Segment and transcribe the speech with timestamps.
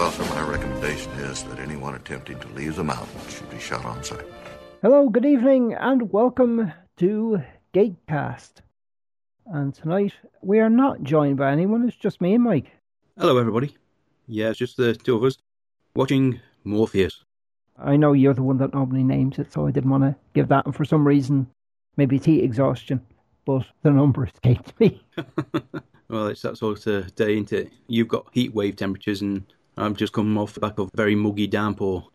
[0.00, 3.84] Well, sir, my recommendation is that anyone attempting to leave the mountain should be shot
[3.84, 4.24] on sight.
[4.80, 7.42] Hello, good evening, and welcome to
[7.74, 8.62] Gatecast.
[9.44, 12.70] And tonight we are not joined by anyone, it's just me and Mike.
[13.18, 13.76] Hello, everybody.
[14.26, 15.36] Yeah, it's just the two of us
[15.94, 17.22] watching Morpheus.
[17.76, 20.48] I know you're the one that normally names it, so I didn't want to give
[20.48, 21.46] that, and for some reason,
[21.98, 23.04] maybe it's heat exhaustion,
[23.44, 25.04] but the number escaped me.
[26.08, 27.70] well, it's that sort of day, isn't it?
[27.86, 29.44] You've got heat wave temperatures, and
[29.80, 32.06] I've just come off the back of a very muggy downpour.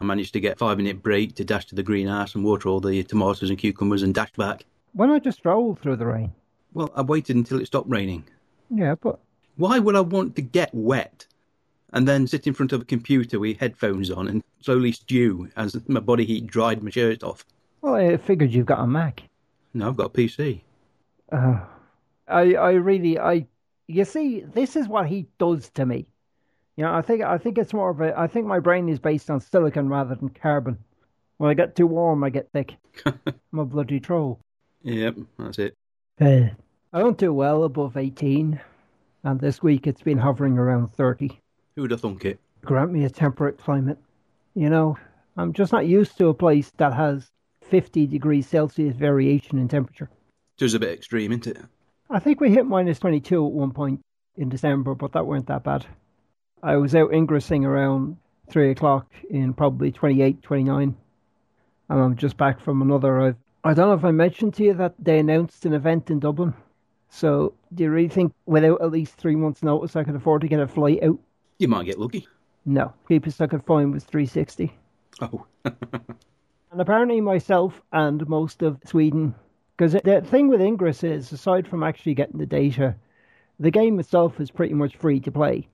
[0.00, 2.68] I managed to get a five minute break to dash to the greenhouse and water
[2.68, 4.66] all the tomatoes and cucumbers and dash back.
[4.92, 6.32] Why not just stroll through the rain?
[6.74, 8.24] Well, I waited until it stopped raining.
[8.68, 9.18] Yeah, but
[9.56, 11.26] Why would I want to get wet
[11.92, 15.76] and then sit in front of a computer with headphones on and slowly stew as
[15.88, 17.44] my body heat dried my shirt off?
[17.80, 19.22] well, I figured you've got a Mac.
[19.72, 20.60] No, I've got a PC.
[21.32, 21.60] Uh,
[22.28, 23.46] I, I really, I,
[23.86, 26.06] you see, this is what he does to me.
[26.76, 29.30] Know, I think, I think it's more of a, I think my brain is based
[29.30, 30.78] on silicon rather than carbon.
[31.38, 32.76] When I get too warm, I get thick.
[33.06, 34.40] I'm a bloody troll.
[34.82, 35.74] Yep, that's it.
[36.20, 36.48] Uh,
[36.92, 38.60] I don't do well above 18,
[39.24, 41.40] and this week it's been hovering around 30.
[41.74, 42.38] Who'd have thunk it?
[42.64, 43.98] Grant me a temperate climate.
[44.54, 44.98] You know,
[45.36, 47.30] I'm just not used to a place that has
[47.62, 50.08] 50 degrees Celsius variation in temperature.
[50.56, 51.58] Just a bit extreme, isn't it?
[52.08, 54.00] I think we hit minus 22 at one point
[54.36, 55.84] in December, but that weren't that bad.
[56.62, 58.16] I was out ingressing around
[58.50, 60.96] 3 o'clock in probably 28, 29,
[61.88, 63.20] and I'm just back from another.
[63.20, 66.20] I've, I don't know if I mentioned to you that they announced an event in
[66.20, 66.54] Dublin.
[67.08, 70.48] So, do you really think without at least three months' notice I could afford to
[70.48, 71.18] get a flight out?
[71.58, 72.26] You might get lucky.
[72.64, 72.92] No.
[73.08, 74.72] Cheapest I could find was 360.
[75.20, 75.46] Oh,
[76.76, 79.34] And apparently, myself and most of Sweden,
[79.76, 82.94] because the thing with Ingress is, aside from actually getting the data,
[83.58, 85.68] the game itself is pretty much free to play.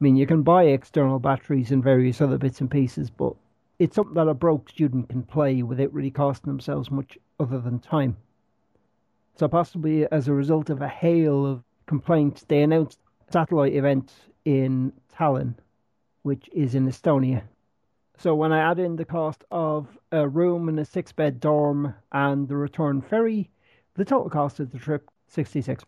[0.00, 3.34] I mean, you can buy external batteries and various other bits and pieces, but
[3.78, 7.80] it's something that a broke student can play without really costing themselves much other than
[7.80, 8.16] time.
[9.36, 14.12] So, possibly as a result of a hail of complaints, they announced a satellite event
[14.46, 15.54] in Tallinn,
[16.22, 17.42] which is in Estonia.
[18.16, 21.94] So when I add in the cost of a room in a six bed dorm
[22.12, 23.48] and the return ferry,
[23.94, 25.84] the total cost of the trip sixty six.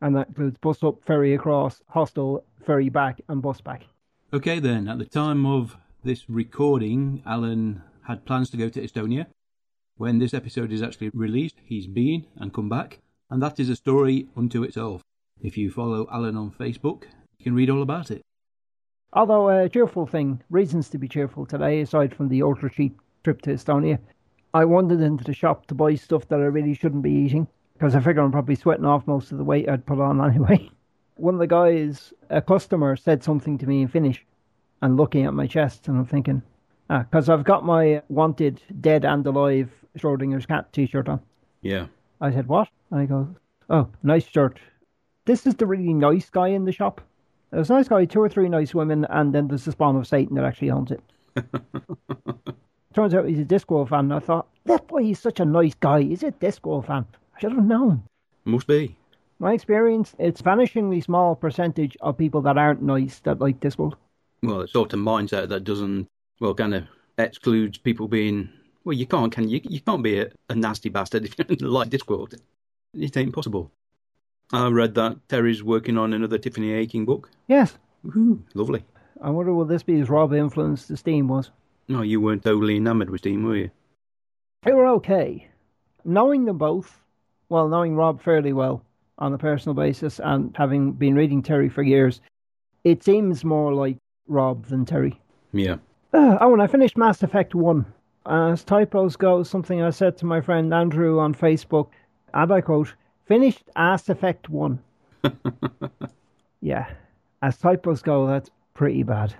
[0.00, 3.86] And that includes bus up, ferry across, hostel, ferry back and bus back.
[4.32, 9.26] Okay, then, at the time of this recording, Alan had plans to go to Estonia.
[9.96, 13.00] When this episode is actually released, he's been and come back,
[13.30, 15.02] and that is a story unto itself.
[15.40, 17.04] If you follow Alan on Facebook,
[17.38, 18.22] you can read all about it.
[19.12, 23.40] Although a cheerful thing, reasons to be cheerful today, aside from the ultra cheap trip
[23.42, 23.98] to Estonia.
[24.52, 27.46] I wandered into the shop to buy stuff that I really shouldn't be eating,
[27.84, 30.70] because I figure I'm probably sweating off most of the weight I'd put on anyway.
[31.16, 34.24] One of the guys, a customer, said something to me in Finnish,
[34.80, 36.40] and looking at my chest, and I'm thinking,
[36.88, 41.20] ah, because I've got my wanted dead and alive Schrodinger's cat T-shirt on.
[41.60, 41.88] Yeah.
[42.22, 42.68] I said, what?
[42.90, 43.26] And he goes,
[43.68, 44.58] oh, nice shirt.
[45.26, 47.02] This is the really nice guy in the shop.
[47.50, 50.06] There's a nice guy, two or three nice women, and then there's the spawn of
[50.06, 51.02] Satan that actually owns it.
[52.94, 55.74] Turns out he's a Discworld fan, and I thought, that's why he's such a nice
[55.74, 56.00] guy.
[56.00, 57.04] He's a Discworld fan.
[57.34, 58.04] I should have known.
[58.44, 58.96] Must be.
[59.38, 63.94] My experience, it's vanishingly small percentage of people that aren't nice that like Discworld.
[64.42, 66.06] Well, it's sort of mindset that doesn't,
[66.40, 66.84] well, kind of
[67.18, 68.48] excludes people being,
[68.84, 69.60] well, you can't, can you?
[69.64, 72.38] You can't be a, a nasty bastard if you like Discworld.
[72.94, 73.72] It ain't possible.
[74.52, 77.30] I read that Terry's working on another Tiffany Aching book.
[77.48, 77.76] Yes.
[78.06, 78.84] Woohoo, lovely.
[79.20, 81.50] I wonder will this be as Rob influenced as Steam was?
[81.88, 83.70] No, you weren't totally enamoured with Steam, were you?
[84.62, 85.48] They were okay.
[86.04, 87.00] Knowing them both,
[87.54, 88.82] well, knowing Rob fairly well
[89.18, 92.20] on a personal basis and having been reading Terry for years,
[92.82, 93.96] it seems more like
[94.26, 95.20] Rob than Terry.
[95.52, 95.76] Yeah.
[96.12, 97.86] Uh, oh, and I finished Mass Effect 1.
[98.26, 101.90] As typos go, something I said to my friend Andrew on Facebook,
[102.32, 102.92] and I quote,
[103.24, 104.80] finished Mass Effect 1.
[106.60, 106.90] yeah,
[107.40, 109.32] as typos go, that's pretty bad.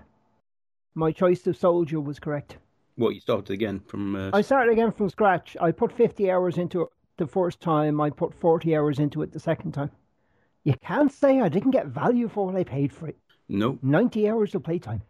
[0.94, 2.58] My choice of soldier was correct.
[2.94, 4.14] What, you started again from.
[4.14, 5.56] Uh, I started again from scratch.
[5.61, 9.32] I put 50 hours into it the first time, I put 40 hours into it
[9.32, 9.90] the second time.
[10.64, 13.19] You can't say I didn't get value for what I paid for it.
[13.49, 13.78] No.
[13.82, 15.02] 90 hours of playtime.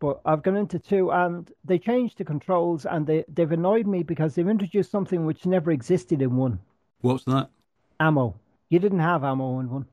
[0.00, 4.02] but I've gone into two, and they changed the controls, and they they've annoyed me
[4.02, 6.58] because they've introduced something which never existed in one.
[7.02, 7.50] What's that?
[8.00, 8.34] Ammo.
[8.68, 9.86] You didn't have ammo in one.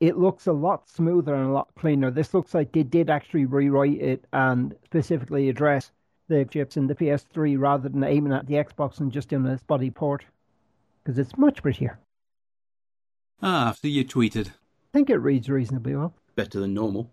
[0.00, 2.10] It looks a lot smoother and a lot cleaner.
[2.10, 5.90] This looks like they did actually rewrite it and specifically address
[6.28, 9.58] the chips in the PS3 rather than aiming at the Xbox and just doing a
[9.66, 10.24] body port
[11.02, 11.98] because it's much prettier.
[13.42, 14.48] Ah, after you tweeted.
[14.48, 16.14] I think it reads reasonably well.
[16.34, 17.10] Better than normal.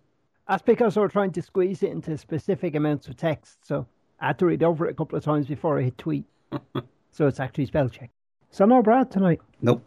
[0.48, 3.86] That's because I was trying to squeeze it into specific amounts of text, so
[4.20, 6.26] I had to read over it a couple of times before I hit tweet.
[7.12, 8.10] so it's actually spell check.
[8.52, 9.42] So no Brad tonight.
[9.62, 9.84] Nope.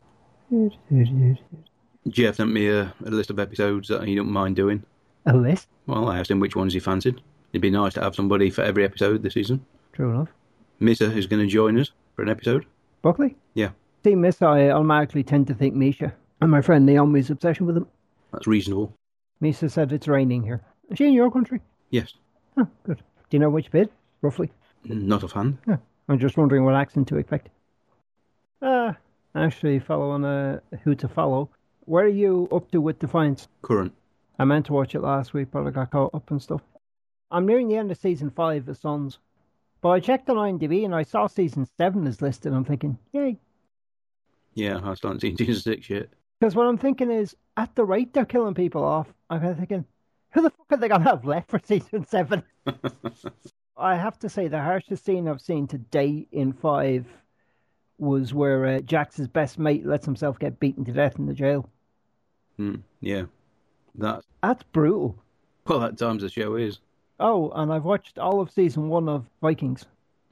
[2.09, 4.83] Jeff sent me a, a list of episodes that he don't mind doing.
[5.27, 5.69] A list?
[5.87, 7.21] Well, I asked him which ones he fancied.
[7.53, 9.65] It'd be nice to have somebody for every episode this season.
[9.93, 10.29] True enough.
[10.81, 12.67] Misa is going to join us for an episode.
[13.03, 13.37] Buckley?
[13.55, 13.71] Yeah,
[14.05, 16.13] See, Miss, I automatically tend to think Misha.
[16.41, 17.87] And my friend Naomi's obsession with him.
[18.33, 18.95] that's reasonable.
[19.41, 20.63] Misha said it's raining here.
[20.91, 21.61] Is she in your country?
[21.91, 22.15] Yes,
[22.57, 22.99] Oh, good.
[22.99, 23.93] Do you know which bit,
[24.23, 24.51] roughly?
[24.85, 25.59] not offhand.
[25.69, 25.77] Yeah.
[26.09, 27.49] I'm just wondering what accent to expect.
[28.63, 28.93] Uh,
[29.35, 31.49] actually, following uh, who to follow.
[31.85, 33.49] Where are you up to with Defiance?
[33.63, 33.93] Current.
[34.39, 36.63] I meant to watch it last week, but I got caught up and stuff.
[37.31, 39.19] I'm nearing the end of season five of Sons.
[39.83, 42.53] But I checked on IMDb and I saw season seven is listed.
[42.53, 43.39] I'm thinking, yay.
[44.55, 46.09] Yeah, I started seeing season six yet.
[46.39, 49.59] Because what I'm thinking is, at the rate they're killing people off, I'm kind of
[49.59, 49.85] thinking,
[50.33, 52.43] who the fuck are they going to have left for season seven?
[53.77, 57.07] I have to say, the harshest scene I've seen to date in five
[57.99, 61.69] was where uh, Jax's best mate lets himself get beaten to death in the jail.
[62.57, 63.25] Hmm, yeah,
[63.97, 64.23] that.
[64.43, 65.17] That's brutal.
[65.67, 66.79] Well, at times the show is.
[67.19, 69.85] Oh, and I've watched all of season one of Vikings.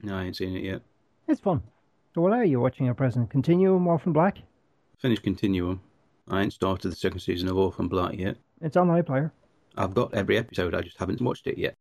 [0.02, 0.82] No, I ain't seen it yet.
[1.26, 1.62] It's fun.
[2.18, 3.30] So, what are you watching at present?
[3.30, 4.38] Continuum Orphan Black?
[4.98, 5.80] Finished Continuum.
[6.26, 8.36] I ain't started the second season of Orphan Black yet.
[8.60, 9.30] It's on iPlayer.
[9.76, 11.74] I've got every episode, I just haven't watched it yet.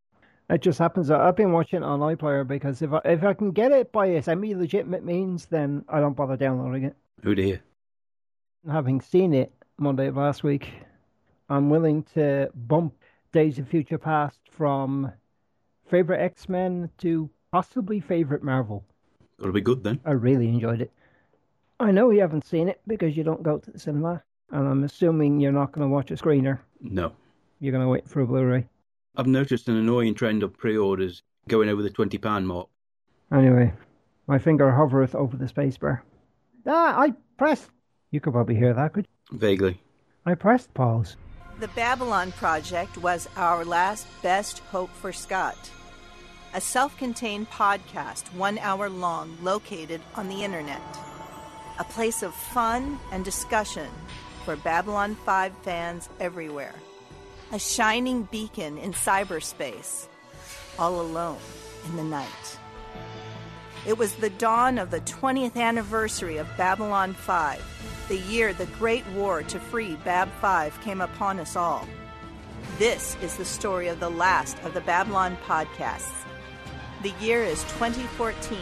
[0.48, 3.34] It just happens that I've been watching it on iPlayer because if I, if I
[3.34, 6.94] can get it by a semi legitimate means, then I don't bother downloading it.
[7.26, 7.60] Oh dear.
[8.70, 10.72] Having seen it Monday of last week,
[11.48, 12.94] I'm willing to bump
[13.32, 15.12] Days of Future Past from
[15.90, 18.84] favorite X Men to possibly favorite Marvel.
[19.38, 20.00] It'll be good then.
[20.04, 20.92] I really enjoyed it.
[21.80, 24.82] I know you haven't seen it because you don't go to the cinema, and I'm
[24.84, 26.58] assuming you're not going to watch a screener.
[26.80, 27.12] No.
[27.60, 28.66] You're going to wait for a Blu-ray.
[29.16, 32.68] I've noticed an annoying trend of pre-orders going over the twenty pound mark.
[33.32, 33.72] Anyway,
[34.26, 36.00] my finger hovereth over the spacebar.
[36.66, 37.70] Ah, I pressed.
[38.10, 39.38] You could probably hear that, could you?
[39.38, 39.80] Vaguely.
[40.26, 41.16] I pressed pause.
[41.60, 45.70] The Babylon Project was our last best hope for Scott.
[46.54, 50.80] A self contained podcast, one hour long, located on the internet.
[51.78, 53.88] A place of fun and discussion
[54.46, 56.74] for Babylon 5 fans everywhere.
[57.52, 60.08] A shining beacon in cyberspace,
[60.78, 61.38] all alone
[61.84, 62.58] in the night.
[63.86, 69.06] It was the dawn of the 20th anniversary of Babylon 5, the year the Great
[69.08, 71.86] War to free Bab 5 came upon us all.
[72.78, 76.24] This is the story of the last of the Babylon podcasts.
[77.00, 78.58] The year is 2014.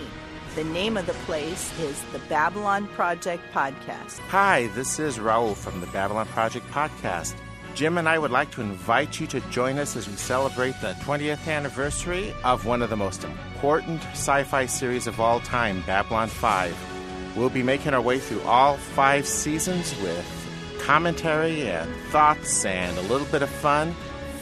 [0.57, 4.19] The name of the place is the Babylon Project Podcast.
[4.29, 7.35] Hi, this is Raul from the Babylon Project podcast.
[7.75, 10.93] Jim and I would like to invite you to join us as we celebrate the
[11.01, 16.29] 20th anniversary of one of the most important sci fi series of all time, Babylon
[16.29, 17.37] 5.
[17.39, 23.03] We'll be making our way through all five seasons with commentary and thoughts and a
[23.03, 23.95] little bit of fun.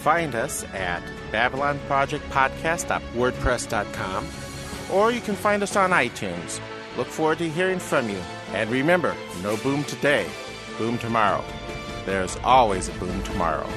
[0.02, 1.00] Find us at
[1.34, 4.28] BabylonProjectPodcast.wordpress.com
[4.92, 6.60] or you can find us on iTunes.
[6.96, 8.20] Look forward to hearing from you.
[8.52, 10.28] And remember, no boom today,
[10.78, 11.44] boom tomorrow.
[12.06, 13.68] There's always a boom tomorrow.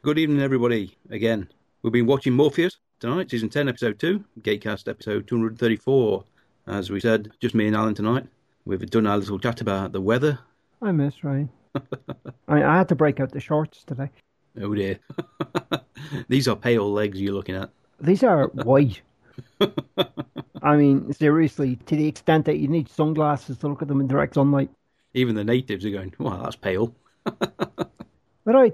[0.00, 0.96] Good evening, everybody.
[1.10, 1.48] Again,
[1.82, 6.24] we've been watching Morpheus tonight, season 10, episode 2, Gatecast episode 234.
[6.66, 8.26] As we said, just me and Alan tonight.
[8.64, 10.38] We've done our little chat about the weather.
[10.80, 11.50] I miss Ryan.
[12.48, 14.08] I, I had to break out the shorts today.
[14.60, 14.98] Oh dear.
[16.28, 17.70] These are pale legs you're looking at.
[18.00, 19.00] These are white.
[20.62, 24.08] I mean, seriously, to the extent that you need sunglasses to look at them in
[24.08, 24.70] direct sunlight.
[25.14, 26.94] Even the natives are going, wow, that's pale.
[28.46, 28.72] I,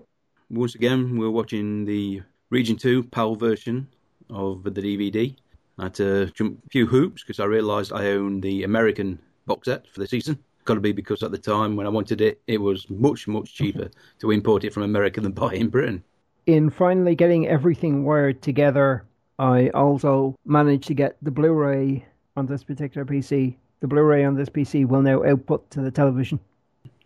[0.51, 3.89] Once again, we're watching the Region 2 PAL version
[4.31, 5.35] of the DVD.
[5.79, 9.67] I had to jump a few hoops because I realised I own the American box
[9.67, 10.39] set for the season.
[10.69, 13.55] Got to be because at the time when I wanted it, it was much, much
[13.55, 13.65] mm-hmm.
[13.65, 16.05] cheaper to import it from America than buy it in Britain.
[16.45, 19.05] in finally getting everything wired together,
[19.39, 22.05] I also managed to get the Blu-ray
[22.37, 23.57] on this particular PC.
[23.81, 26.39] The Blu-ray on this PC will now output to the television,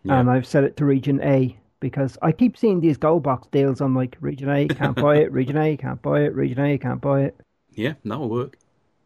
[0.03, 0.19] Yeah.
[0.19, 3.79] and I've set it to region A because I keep seeing these gold box deals.
[3.79, 5.31] I'm like, region A, can't buy it.
[5.31, 6.35] Region A, can't buy it.
[6.35, 7.39] Region A, can't buy it.
[7.71, 8.57] Yeah, that'll work.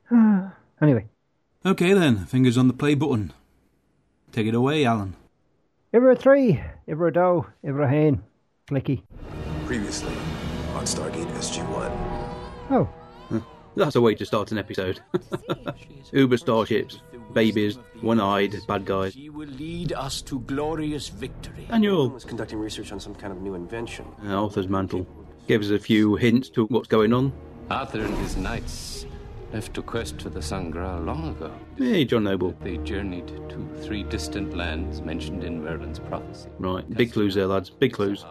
[0.81, 1.05] Anyway,
[1.65, 3.33] Okay then, fingers on the play button.
[4.31, 5.15] Take it away, Alan.
[5.93, 8.21] Ivra 3, Ivra Do, Ivra Hain,
[8.69, 9.03] Clicky.
[9.65, 10.13] Previously
[10.75, 11.91] on Stargate SG-1.
[12.69, 12.89] Oh,
[13.75, 14.99] That's a way to start an episode.
[16.11, 17.01] Uber starships,
[17.33, 19.13] babies, one-eyed bad guys.
[19.13, 21.67] She will lead us to glorious victory.
[21.69, 24.05] Annual was conducting research on some kind of new invention.
[24.25, 25.05] uh, Arthur's mantle
[25.47, 27.31] gave us a few hints to what's going on.
[27.69, 29.05] Arthur and his knights
[29.53, 31.51] left to quest for the Sangreal long ago.
[31.77, 32.55] Hey, John Noble.
[32.61, 36.49] They journeyed to three distant lands mentioned in Merlin's prophecy.
[36.59, 37.69] Right, big clues there, lads.
[37.69, 38.25] Big clues.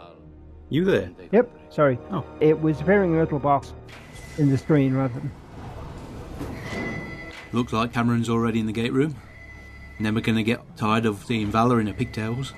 [0.68, 1.10] You there?
[1.32, 1.98] yep, sorry.
[2.10, 2.24] Oh.
[2.40, 3.72] It was appearing in a little box
[4.38, 5.30] in the screen rather than.
[7.52, 9.14] Looks like Cameron's already in the gate room.
[9.98, 12.52] Never gonna get tired of seeing Vala in her pigtails.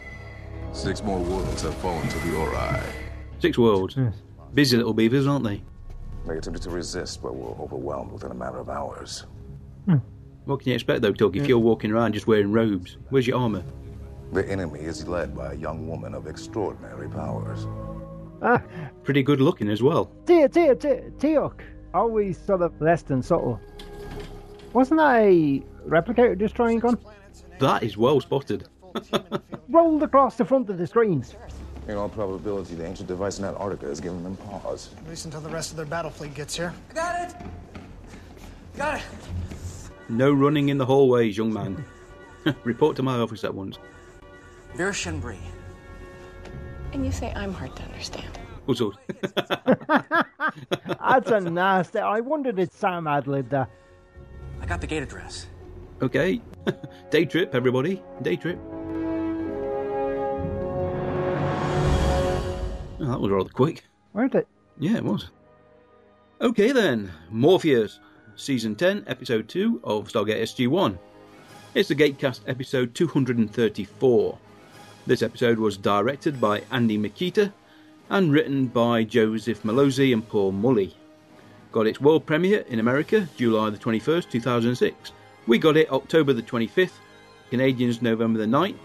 [0.72, 2.80] Six more worlds have fallen to the Ori.
[3.40, 3.96] Six worlds.
[4.54, 5.62] Busy little beavers, aren't they?
[6.26, 9.24] They attempted to resist, but were overwhelmed within a matter of hours.
[10.44, 12.96] What can you expect, though, Tug, if you're walking around just wearing robes?
[13.10, 13.62] Where's your armour?
[14.32, 17.66] The enemy is led by a young woman of extraordinary powers.
[18.42, 18.62] Ah,
[19.04, 20.10] Pretty good looking as well.
[20.26, 21.60] Tia, Tia, Tia, Teal'c.
[21.92, 23.60] Always sort of less than subtle.
[24.72, 26.98] Wasn't that a replicator destroying gun?
[27.58, 28.68] That is well spotted.
[29.68, 31.34] Rolled across the front of the screens.
[31.88, 34.90] In all probability, the ancient device in Antarctica has given them pause.
[34.98, 36.74] At least until the rest of their battle fleet gets here.
[36.94, 37.36] Got it.
[38.76, 39.02] Got it.
[40.10, 41.82] No running in the hallways, young man.
[42.64, 43.78] Report to my office at once.
[44.74, 45.38] Vera Shenbri.
[46.92, 48.38] And you say I'm hard to understand.
[48.66, 48.92] What's up?
[51.00, 52.00] That's a nasty.
[52.00, 53.70] I wondered if Sam ad libbed that.
[54.60, 55.46] I got the gate address.
[56.02, 56.42] okay.
[57.10, 58.02] Day trip, everybody.
[58.20, 58.58] Day trip.
[63.00, 63.84] Oh, that was rather quick.
[64.12, 64.48] Weren't it?
[64.78, 65.30] Yeah, it was.
[66.40, 68.00] Okay then, Morpheus,
[68.36, 70.98] Season 10, Episode 2 of Stargate SG-1.
[71.74, 74.38] It's the Gatecast episode 234.
[75.06, 77.52] This episode was directed by Andy Mikita
[78.10, 80.94] and written by Joseph Mallozzi and Paul Mullie.
[81.70, 85.12] Got its world premiere in America July the 21st, 2006.
[85.46, 86.98] We got it October the 25th,
[87.50, 88.76] Canadians November the 9th.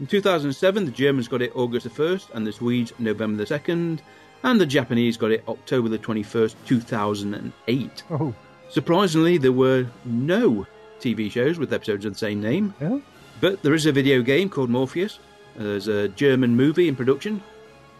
[0.00, 4.00] In 2007, the Germans got it August the 1st, and the Swedes November the 2nd,
[4.42, 8.02] and the Japanese got it October the 21st, 2008.
[8.10, 8.34] Oh,
[8.70, 10.66] Surprisingly, there were no
[10.98, 12.98] TV shows with episodes of the same name, yeah.
[13.40, 15.18] but there is a video game called Morpheus.
[15.56, 17.42] There's a German movie in production,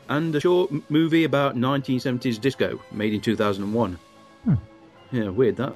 [0.09, 3.99] and a short movie about 1970s disco made in 2001.
[4.45, 4.55] Hmm.
[5.11, 5.75] Yeah, weird that.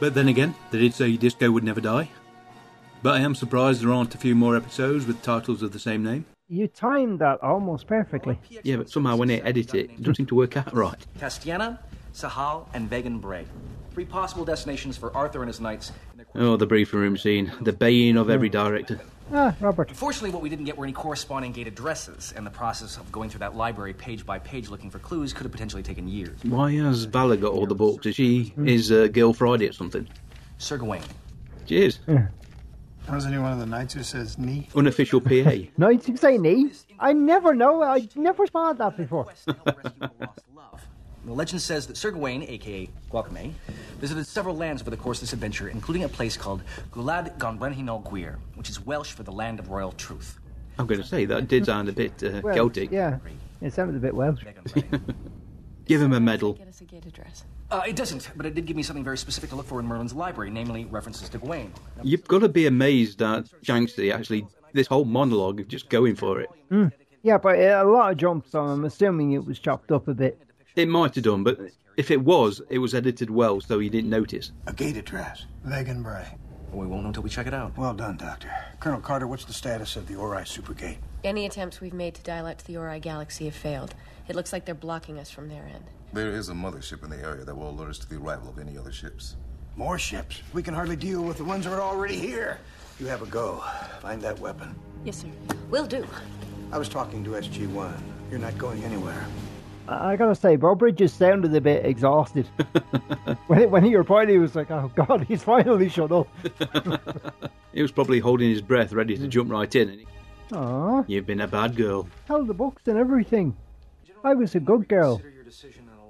[0.00, 2.08] But then again, they did say Disco would never die.
[3.06, 6.02] But I am surprised there aren't a few more episodes with titles of the same
[6.02, 6.24] name.
[6.48, 8.36] You timed that almost perfectly.
[8.64, 10.98] Yeah, but somehow when they edit it, it doesn't seem to work out right.
[11.16, 11.78] Castiana,
[12.12, 13.44] Sahal, and Vagon Brei.
[13.92, 15.92] Three possible destinations for Arthur and his knights.
[16.34, 19.00] Oh, the briefing room scene, the baying of every director.
[19.32, 19.88] Ah, Robert.
[19.88, 23.30] Unfortunately, what we didn't get were any corresponding gate addresses, and the process of going
[23.30, 26.36] through that library page by page looking for clues could have potentially taken years.
[26.42, 28.04] Why has Vala got all the books?
[28.04, 30.08] Is she is uh, Gil Friday or something?
[30.58, 31.02] Sir Gawain.
[31.66, 32.00] Cheers.
[33.08, 34.68] How's any one of the knights who says knee?
[34.74, 35.52] Unofficial PA.
[35.76, 36.72] Knights who say knee?
[36.98, 37.82] I never know.
[37.82, 39.24] I never spotted that before.
[39.24, 40.82] Quest to help rescue a lost love.
[41.24, 43.52] The legend says that Sir Gawain, aka Gwalchmai,
[44.00, 48.02] visited several lands over the course of this adventure, including a place called Gulad Gonbrenhinol
[48.04, 50.40] Gwir, which is Welsh for the land of royal truth.
[50.78, 52.90] I'm going to say that did sound a bit uh, Well, Celtic.
[52.90, 53.18] Yeah,
[53.60, 54.42] it sounded a bit Welsh.
[55.86, 56.54] Give him a medal.
[56.54, 57.44] Get us a gate address.
[57.70, 59.86] Uh, it doesn't, but it did give me something very specific to look for in
[59.86, 61.72] Merlin's library, namely references to Gawain.
[62.02, 66.40] You've got to be amazed that Shanksy actually this whole monologue of just going for
[66.40, 66.50] it.
[67.22, 70.14] Yeah, but uh, a lot of jumps, so I'm assuming it was chopped up a
[70.14, 70.40] bit.
[70.76, 71.58] It might have done, but
[71.96, 74.52] if it was, it was edited well, so you didn't notice.
[74.66, 75.46] A gate address.
[75.66, 76.26] Vagon Brei.
[76.76, 77.74] We won't know until we check it out.
[77.78, 78.50] Well done, Doctor.
[78.80, 80.98] Colonel Carter, what's the status of the Ori Supergate?
[81.24, 83.94] Any attempts we've made to dial out to the Ori galaxy have failed.
[84.28, 85.84] It looks like they're blocking us from their end.
[86.12, 88.58] There is a mothership in the area that will alert us to the arrival of
[88.58, 89.36] any other ships.
[89.74, 90.42] More ships.
[90.52, 92.58] We can hardly deal with the ones that are already here.
[93.00, 93.64] You have a go.
[94.02, 94.74] Find that weapon.
[95.02, 95.28] Yes, sir.
[95.70, 96.06] Will do.
[96.72, 97.92] I was talking to SG-1.
[98.30, 99.24] You're not going anywhere.
[99.88, 102.46] I I gotta say, Beau Bridges sounded a bit exhausted.
[103.46, 106.28] when, when he replied, he was like, oh god, he's finally shut up.
[107.72, 109.90] He was probably holding his breath, ready to jump right in.
[109.90, 110.06] And he,
[110.54, 112.08] Aw, You've been a bad girl.
[112.26, 113.54] held the books and everything.
[114.24, 115.20] I was a good girl.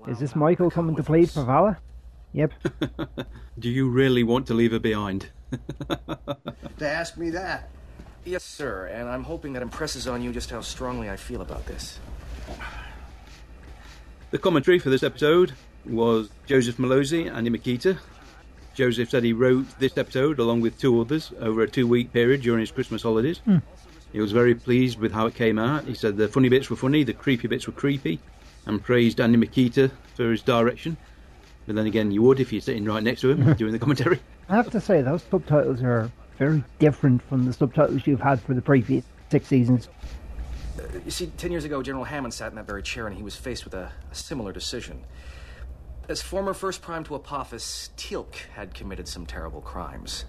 [0.06, 1.78] Is this Michael coming to plead for Vala?
[2.34, 2.52] Yep.
[3.58, 5.30] Do you really want to leave her behind?
[5.50, 7.68] To ask me that.
[8.24, 11.66] Yes, sir, and I'm hoping that impresses on you just how strongly I feel about
[11.66, 11.98] this.
[14.36, 15.54] The commentary for this episode
[15.86, 17.96] was Joseph Mallozzi, and Andy Mikita.
[18.74, 22.42] Joseph said he wrote this episode along with two others over a two week period
[22.42, 23.38] during his Christmas holidays.
[23.46, 23.60] Hmm.
[24.12, 25.86] He was very pleased with how it came out.
[25.86, 28.20] He said the funny bits were funny, the creepy bits were creepy,
[28.66, 30.98] and praised Andy Mikita for his direction.
[31.66, 34.20] But then again, you would if you're sitting right next to him doing the commentary.
[34.50, 38.52] I have to say, those subtitles are very different from the subtitles you've had for
[38.52, 39.88] the previous six seasons.
[40.78, 43.22] Uh, you see, ten years ago, General Hammond sat in that very chair and he
[43.22, 45.04] was faced with a, a similar decision.
[46.08, 50.24] As former First Prime to Apophis, Teal'c had committed some terrible crimes.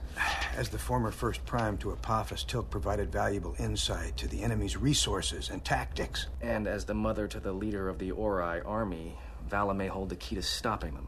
[0.56, 5.52] As the former First Prime to Apophis, Teal'c provided valuable insight to the enemy's resources
[5.52, 6.28] and tactics.
[6.42, 10.16] And as the mother to the leader of the Ori army, Vala may hold the
[10.16, 11.08] key to stopping them.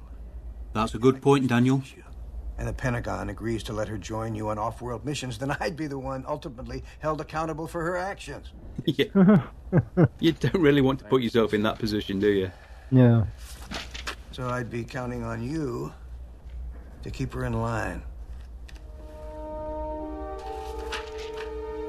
[0.73, 1.81] That's a good point, Daniel.
[2.59, 5.77] And the Pentagon agrees to let her join you on off world missions, then I'd
[5.77, 8.51] be the one ultimately held accountable for her actions.
[8.85, 9.41] yeah.
[10.19, 12.51] you don't really want to put yourself in that position, do you?
[12.91, 13.27] No.
[14.31, 15.93] So I'd be counting on you
[17.03, 18.01] to keep her in line.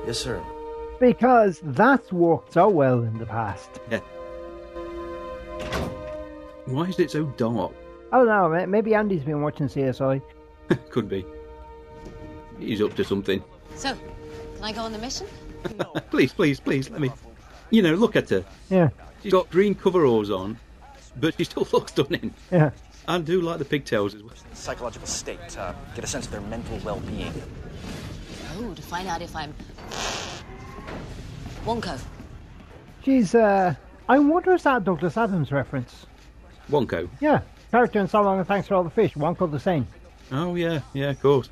[0.07, 0.43] Yes, sir.
[0.99, 3.71] Because that's worked so well in the past.
[3.91, 4.01] Yeah.
[6.67, 7.73] Why is it so dark?
[8.13, 10.21] I don't know, maybe Andy's been watching CSI.
[10.91, 11.25] Could be.
[12.59, 13.43] He's up to something.
[13.77, 13.95] So,
[14.57, 15.27] can I go on the mission?
[16.11, 17.11] Please, please, please, let me.
[17.71, 18.45] You know, look at her.
[18.69, 18.91] Yeah.
[19.23, 20.59] She's got green coveralls on,
[21.17, 22.35] but she still looks stunning.
[22.51, 22.71] Yeah.
[23.07, 24.35] I do like the pigtails as well.
[24.55, 27.33] Psychological state, uh, get a sense of their mental well being.
[28.59, 29.55] Oh, to find out if I'm.
[31.65, 31.99] Wonko.
[33.05, 33.75] She's, uh.
[34.09, 36.07] I wonder if that Douglas Adams reference.
[36.71, 37.09] Wonko.
[37.21, 37.41] Yeah.
[37.71, 39.87] Character in So Long and Thanks for All the Fish, Wonko the Sane.
[40.33, 41.49] Oh, yeah, yeah, of course.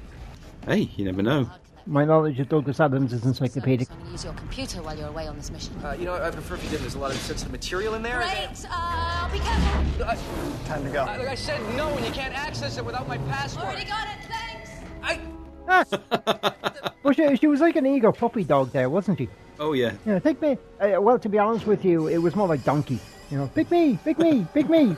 [0.66, 1.48] Hey, you never know.
[1.88, 3.88] My knowledge of Douglas Adams is encyclopedic.
[3.90, 5.72] I'm going to use your computer while you're away on this mission.
[5.82, 6.82] Uh, you know, I prefer if you didn't.
[6.82, 8.18] There's a lot of sensitive material in there.
[8.18, 8.66] Great!
[8.70, 10.66] Uh, be careful!
[10.66, 11.06] Time to go.
[11.06, 13.64] like I said, no, and you can't access it without my password.
[13.64, 14.70] Already got it, thanks!
[15.02, 16.54] I.
[17.04, 19.30] Well, she, she was like an eager puppy dog there, wasn't she?
[19.58, 19.92] Oh, yeah.
[20.04, 20.58] Yeah, pick me.
[20.78, 22.98] Uh, well, to be honest with you, it was more like donkey.
[23.30, 24.94] You know, pick me, pick me, pick me.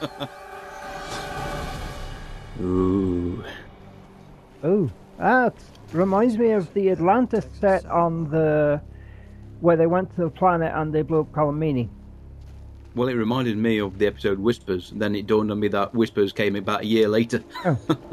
[2.60, 3.44] Ooh.
[4.64, 4.90] Ooh.
[5.18, 5.54] that
[5.92, 8.80] reminds me of the Atlantis set on the
[9.60, 11.88] where they went to the planet and they blew up Colomini.
[12.94, 14.92] Well, it reminded me of the episode Whispers.
[14.96, 17.42] Then it dawned on me that Whispers came about a year later.
[17.64, 17.78] Oh.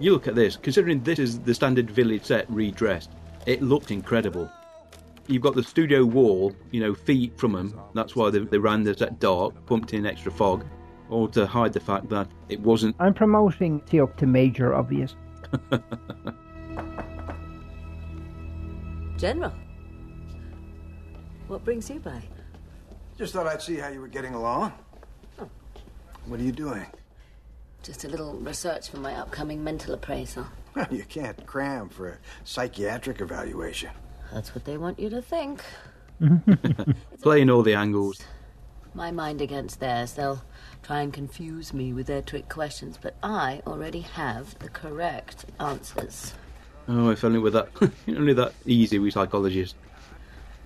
[0.00, 3.10] You look at this, considering this is the standard village set redressed,
[3.46, 4.50] it looked incredible.
[5.28, 7.80] You've got the studio wall, you know, feet from them.
[7.94, 10.66] That's why they, they ran the set dark, pumped in extra fog,
[11.08, 12.96] or to hide the fact that it wasn't.
[12.98, 15.14] I'm promoting Teal'c to major obvious.
[19.16, 19.52] General,
[21.48, 22.22] what brings you by?
[23.16, 24.72] Just thought I'd see how you were getting along.
[25.40, 25.48] Oh.
[26.26, 26.86] What are you doing?
[27.82, 30.46] Just a little research for my upcoming mental appraisal.
[30.74, 33.90] Well, you can't cram for a psychiatric evaluation.
[34.32, 35.62] That's what they want you to think.
[37.22, 38.20] Playing all the angles.
[38.94, 40.14] My mind against theirs.
[40.14, 40.42] They'll
[40.84, 46.34] try and confuse me with their trick questions, but I already have the correct answers.
[46.86, 47.68] Oh, if only with that,
[48.08, 49.74] only that easy with psychologists.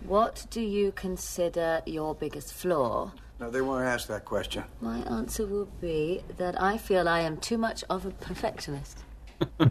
[0.05, 3.13] What do you consider your biggest flaw?
[3.41, 4.65] No, they won't ask that question.
[4.81, 9.05] My answer will be that I feel I am too much of a perfectionist.
[9.41, 9.71] She's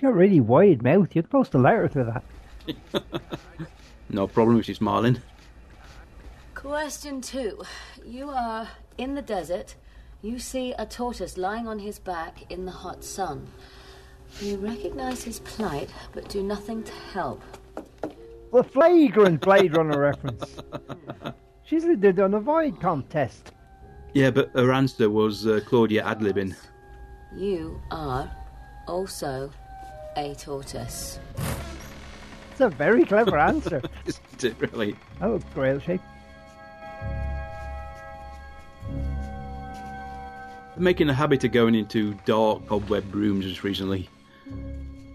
[0.00, 1.14] got a really wide mouth.
[1.14, 3.20] You're supposed to let her through that.
[4.14, 5.20] No problem if she's smiling.
[6.54, 7.62] Question two.
[8.04, 8.68] You are
[8.98, 9.74] in the desert.
[10.22, 13.46] You see a tortoise lying on his back in the hot sun.
[14.40, 17.42] You recognize his plight, but do nothing to help.
[18.52, 20.56] The flagrant Blade Runner reference.
[21.64, 23.52] She's did on a Voight-Kampff test.
[24.12, 26.54] Yeah, but her answer was uh, Claudia adlibbing.
[27.34, 28.30] You are
[28.86, 29.50] also
[30.16, 31.18] a tortoise.
[32.52, 33.82] It's a very clever answer.
[34.06, 34.94] Isn't it really?
[35.20, 36.00] Oh, looks grail shape.
[40.76, 44.08] Making a habit of going into dark cobweb rooms just recently.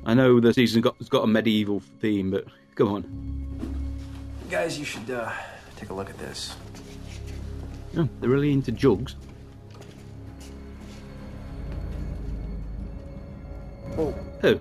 [0.06, 2.46] I know the season's got, it's got a medieval theme, but
[2.76, 3.96] come on.
[4.50, 5.32] Guys, you should uh,
[5.76, 6.56] take a look at this.
[7.98, 9.16] Oh, they're really into jugs.
[13.98, 14.60] Oh, Oh,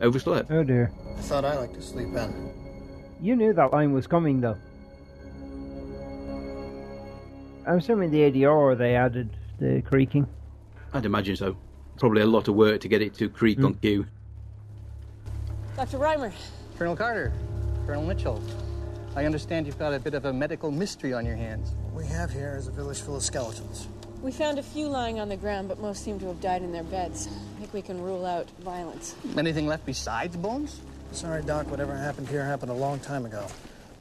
[0.00, 0.50] overslept.
[0.50, 0.92] Oh dear.
[1.16, 2.52] I thought I liked to sleep in.
[3.20, 4.56] You knew that line was coming, though.
[7.66, 10.26] I'm assuming the ADR they added the creaking.
[10.92, 11.56] I'd imagine so.
[11.98, 13.80] Probably a lot of work to get it to creak on hmm.
[13.80, 14.06] cue.
[15.76, 15.98] Dr.
[15.98, 16.32] Reimer,
[16.76, 17.32] Colonel Carter,
[17.86, 18.42] Colonel Mitchell.
[19.16, 21.74] I understand you've got a bit of a medical mystery on your hands.
[21.90, 23.88] What we have here is a village full of skeletons.
[24.22, 26.72] We found a few lying on the ground, but most seem to have died in
[26.72, 27.28] their beds.
[27.28, 29.14] I think we can rule out violence.
[29.36, 30.80] Anything left besides bones?
[31.12, 33.46] Sorry, Doc, whatever happened here happened a long time ago.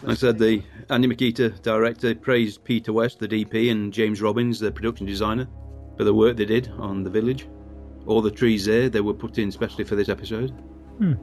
[0.05, 4.71] I said the Andy Mikita director praised Peter Woeste, the DP, and James Robbins, the
[4.71, 5.47] production designer,
[5.97, 7.47] for the work they did on the village.
[8.05, 10.51] All the trees there, they were put in specially for this episode.
[10.99, 11.13] Hmm.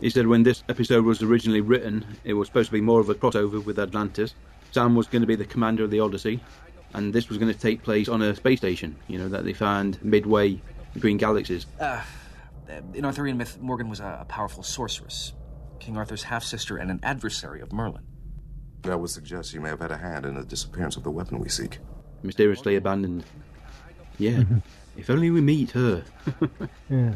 [0.00, 3.08] He said when this episode was originally written, it was supposed to be more of
[3.08, 4.34] a crossover with Atlantis.
[4.72, 6.42] Sam was going to be the commander of the Odyssey,
[6.94, 9.52] and this was going to take place on a space station, you know, that they
[9.52, 10.60] found midway
[10.92, 11.66] between galaxies.
[11.80, 12.02] Uh,
[12.92, 15.32] in Arthurian myth, Morgan was a, a powerful sorceress,
[15.78, 18.04] King Arthur's half sister and an adversary of Merlin.
[18.82, 21.38] That would suggest she may have had a hand in the disappearance of the weapon
[21.38, 21.78] we seek.
[22.22, 23.24] Mysteriously abandoned.
[24.18, 24.44] Yeah,
[24.96, 26.04] if only we meet her.
[26.90, 27.14] Yeah.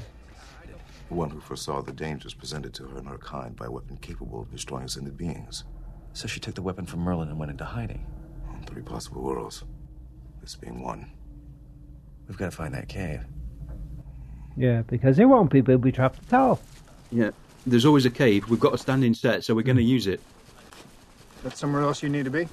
[1.08, 3.96] The one who foresaw the dangers presented to her and her kind by a weapon
[3.96, 5.64] capable of destroying ascended beings.
[6.12, 8.06] So she took the weapon from Merlin and went into hiding.
[8.66, 9.64] Three possible worlds.
[10.40, 11.10] This being one.
[12.28, 13.24] We've got to find that cave.
[14.56, 16.60] Yeah, because it won't be booby trapped at all.
[17.10, 17.30] Yeah,
[17.70, 18.48] there's always a cave.
[18.48, 19.88] We've got a standing set, so we're going to mm.
[19.88, 20.20] use it.
[21.42, 22.48] That's somewhere else you need to be?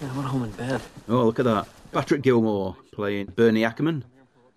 [0.00, 0.80] Yeah, I want home in bed.
[1.08, 1.66] Oh, look at that.
[1.92, 4.04] Patrick Gilmore playing Bernie Ackerman,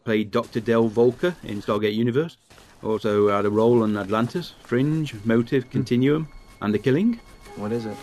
[0.03, 0.59] played Dr.
[0.59, 2.37] Dale Volker in Stargate Universe.
[2.83, 5.69] Also had a role in Atlantis, Fringe, Motive, hmm.
[5.69, 6.27] Continuum,
[6.61, 7.19] and The Killing.
[7.55, 7.97] What is it?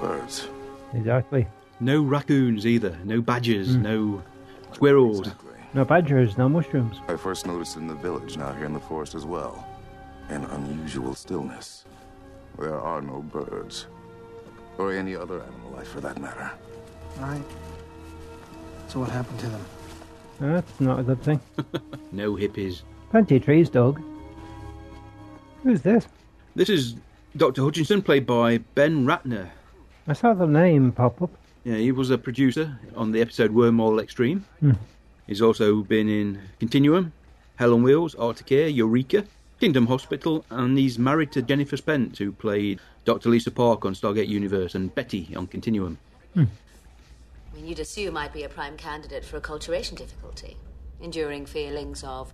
[0.00, 0.48] Birds.
[0.94, 1.46] Exactly.
[1.80, 3.82] No raccoons either, no badgers, hmm.
[3.82, 4.22] no
[4.72, 5.28] squirrels.
[5.74, 7.00] No badgers, no mushrooms.
[7.08, 9.66] I first noticed in the village, now here in the forest as well.
[10.28, 11.84] An unusual stillness.
[12.58, 13.86] There are no birds.
[14.78, 16.50] Or any other animal life for that matter.
[17.20, 17.42] All right.
[18.88, 19.64] So what happened to them?
[20.40, 21.40] That's not a good thing.
[22.10, 22.82] No hippies.
[23.10, 24.00] Plenty of trees, Doug.
[25.62, 26.06] Who's this?
[26.54, 26.96] This is
[27.36, 27.62] Dr.
[27.62, 29.50] Hutchison, played by Ben Ratner.
[30.06, 31.30] I saw the name pop up.
[31.64, 34.46] Yeah, he was a producer on the episode Wormhole Extreme.
[34.60, 34.72] Hmm.
[35.28, 37.12] He's also been in Continuum,
[37.56, 39.26] Hell on Wheels, Arctic Air, Eureka,
[39.60, 43.28] Kingdom Hospital, and he's married to Jennifer Spence, who played Dr.
[43.28, 45.98] Lisa Park on Stargate Universe and Betty on Continuum.
[46.32, 46.44] Hmm.
[47.52, 50.56] I mean, you'd assume I'd be a prime candidate for acculturation difficulty,
[50.98, 52.32] enduring feelings of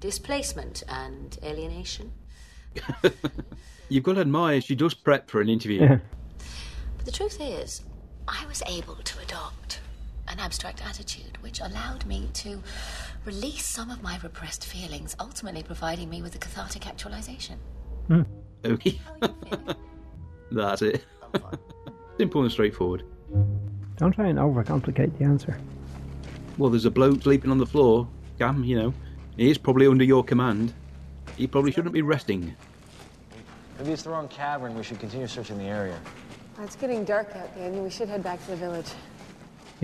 [0.00, 2.12] displacement and alienation.
[3.88, 5.82] You've got to admire she does prep for an interview.
[5.82, 5.98] Yeah.
[6.96, 7.82] But the truth is,
[8.26, 9.78] I was able to adopt
[10.28, 12.62] an abstract attitude which allowed me to
[13.24, 17.58] release some of my repressed feelings, ultimately providing me with a cathartic actualization.
[18.08, 18.22] Hmm.
[18.66, 18.98] Okay.
[20.50, 21.04] That's it.
[22.18, 23.02] Simple and straightforward.
[23.98, 25.58] Don't try and overcomplicate the answer.
[26.56, 28.08] Well, there's a bloke sleeping on the floor.
[28.38, 28.94] Cam, you know,
[29.36, 30.72] he is probably under your command.
[31.36, 32.56] He probably shouldn't be resting.
[33.78, 34.74] Maybe it's the wrong cavern.
[34.74, 35.98] We should continue searching the area.
[36.60, 38.88] It's getting dark out there, and we should head back to the village.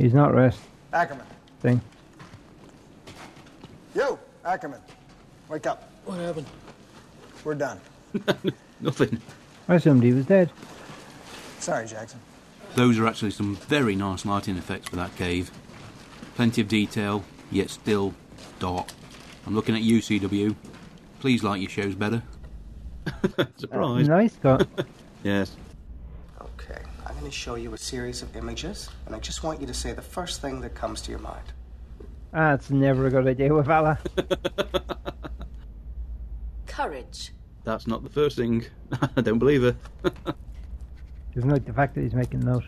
[0.00, 0.58] He's not rest
[0.94, 1.26] Ackerman.
[1.60, 1.78] thing.
[3.94, 4.80] Yo, Ackerman.
[5.50, 5.90] Wake up.
[6.06, 6.46] What happened?
[7.44, 7.78] We're done.
[8.80, 9.20] Nothing.
[9.68, 10.50] I assumed he was dead.
[11.58, 12.18] Sorry, Jackson.
[12.76, 15.50] Those are actually some very nice lighting effects for that cave.
[16.34, 18.14] Plenty of detail, yet still
[18.58, 18.88] dark.
[19.46, 20.54] I'm looking at you, CW.
[21.20, 22.22] Please like your shows better.
[23.38, 24.08] Uh, Surprise.
[24.08, 24.66] Nice cut.
[25.22, 25.56] Yes.
[27.20, 29.66] Okay, I'm going to show you a series of images, and I just want you
[29.66, 31.52] to say the first thing that comes to your mind.
[32.32, 33.98] That's never a good idea with Vala.
[36.66, 37.32] Courage.
[37.62, 38.64] That's not the first thing.
[39.16, 39.76] I don't believe her.
[41.34, 42.64] Doesn't like the fact that he's making note.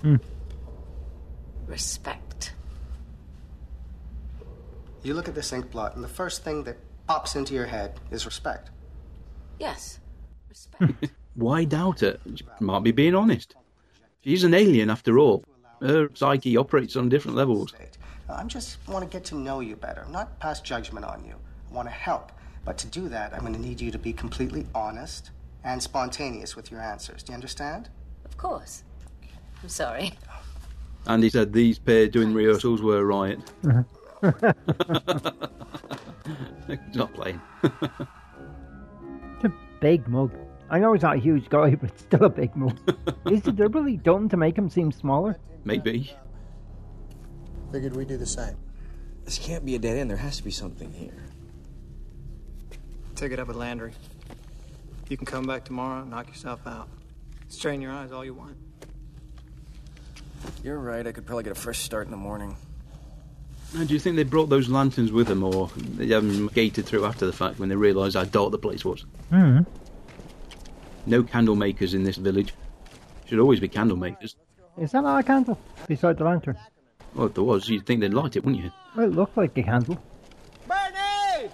[0.00, 0.16] Hmm.
[1.66, 2.54] Respect.
[5.02, 8.00] You look at this ink blot, and the first thing that pops into your head
[8.10, 8.70] is respect.
[9.58, 9.98] Yes.
[11.34, 12.20] Why doubt it?
[12.34, 13.54] She might be being honest.
[14.22, 15.44] She's an alien after all.
[15.80, 17.74] Her psyche operates on different levels.
[18.28, 21.34] I just want to get to know you better, not pass judgment on you.
[21.70, 22.32] I want to help.
[22.64, 25.30] But to do that, I'm going to need you to be completely honest
[25.64, 27.22] and spontaneous with your answers.
[27.22, 27.90] Do you understand?
[28.24, 28.84] Of course.
[29.62, 30.14] I'm sorry.
[31.06, 33.40] And he said these pair doing rehearsals were a riot.
[36.66, 37.40] He's not playing.
[37.62, 40.32] It's a big mug.
[40.70, 42.78] I know he's not a huge guy, but it's still a big mug.
[43.26, 45.36] Is it deliberately done to make him seem smaller?
[45.64, 46.12] Maybe.
[47.72, 48.56] Figured we'd do the same.
[49.24, 50.10] This can't be a dead end.
[50.10, 51.24] There has to be something here.
[53.14, 53.92] Take it up with Landry.
[55.08, 56.88] You can come back tomorrow and knock yourself out.
[57.48, 58.56] Strain your eyes all you want.
[60.62, 61.06] You're right.
[61.06, 62.56] I could probably get a fresh start in the morning.
[63.74, 66.86] Now, do you think they brought those lanterns with them, or they have them gated
[66.86, 69.04] through after the fact when they realised how dark the place was?
[69.30, 69.60] Hmm.
[71.06, 72.54] No candle makers in this village.
[73.26, 74.36] Should always be candle makers.
[74.78, 76.58] Is that not a candle beside the lantern?
[77.14, 78.70] Well, if there was, you'd think they'd light it, wouldn't you?
[78.96, 80.02] Well, it looked like a candle.
[80.66, 81.50] Bernie!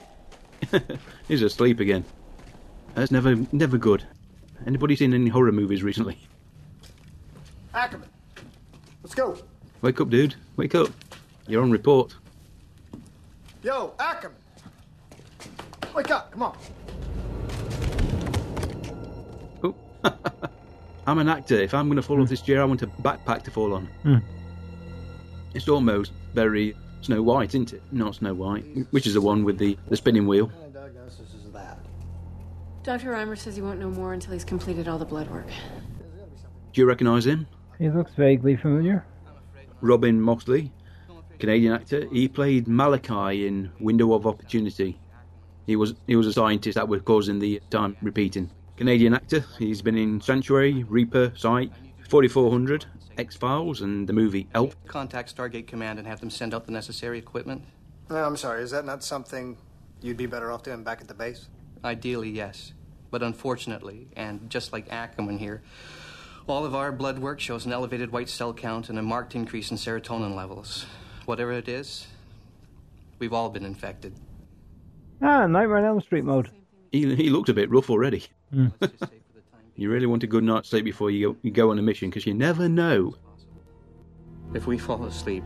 [1.29, 2.05] He's asleep again.
[2.95, 4.05] That's never, never good.
[4.67, 6.19] Anybody seen any horror movies recently?
[7.75, 8.09] Ackerman,
[9.03, 9.37] let's go.
[9.81, 10.35] Wake up, dude.
[10.57, 10.89] Wake up.
[11.47, 12.15] You're on report.
[13.63, 14.37] Yo, Ackerman.
[15.95, 16.57] Wake up, come on.
[21.07, 21.57] I'm an actor.
[21.61, 23.87] If I'm going to fall off this chair, I want a backpack to fall on.
[24.03, 24.19] Hmm.
[25.55, 27.83] It's almost very Snow White, isn't it?
[27.93, 30.53] Not Snow White, which is the one with the, the spinning wheel.
[30.73, 31.79] diagnosis is that?
[32.83, 33.13] Dr.
[33.13, 35.49] Reimer says he won't know more until he's completed all the blood work.
[36.73, 37.47] Do you recognise him?
[37.79, 39.05] He looks vaguely familiar.
[39.81, 40.71] Robin Mossley,
[41.39, 42.07] Canadian actor.
[42.13, 44.99] He played Malachi in Window of Opportunity.
[45.67, 48.51] He was he was a scientist that was causing the time repeating.
[48.81, 49.45] Canadian actor.
[49.59, 51.71] He's been in Sanctuary, Reaper, Sight,
[52.09, 52.87] 4400,
[53.19, 54.75] X Files, and the movie Elf.
[54.87, 57.63] Contact Stargate Command and have them send out the necessary equipment?
[58.09, 58.63] No, I'm sorry.
[58.63, 59.59] Is that not something
[60.01, 61.49] you'd be better off doing back at the base?
[61.85, 62.73] Ideally, yes.
[63.11, 65.61] But unfortunately, and just like Ackerman here,
[66.47, 69.71] all of our blood work shows an elevated white cell count and a marked increase
[69.71, 70.87] in serotonin levels.
[71.27, 72.07] Whatever it is,
[73.19, 74.15] we've all been infected.
[75.21, 76.51] Ah, Nightmare on Elm Street mode.
[76.91, 78.25] He, he looked a bit rough already.
[78.53, 78.69] Hmm.
[79.77, 82.11] you really want a good night's sleep before you go, you go on a mission
[82.11, 83.15] because you never know.
[84.55, 85.45] If we fall asleep,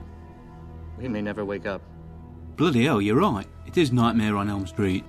[0.98, 1.82] we may never wake up.
[2.56, 3.46] Bloody hell, you're right.
[3.66, 5.04] It is Nightmare on Elm Street.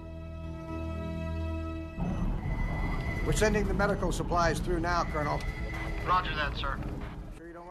[3.26, 5.40] We're sending the medical supplies through now, Colonel.
[6.06, 6.78] Roger that, sir.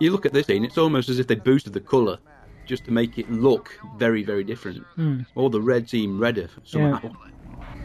[0.00, 2.18] You look at this scene, it's almost as if they boosted the colour
[2.66, 4.82] just to make it look very, very different.
[4.96, 5.20] Hmm.
[5.34, 7.12] All the red seem redder somehow.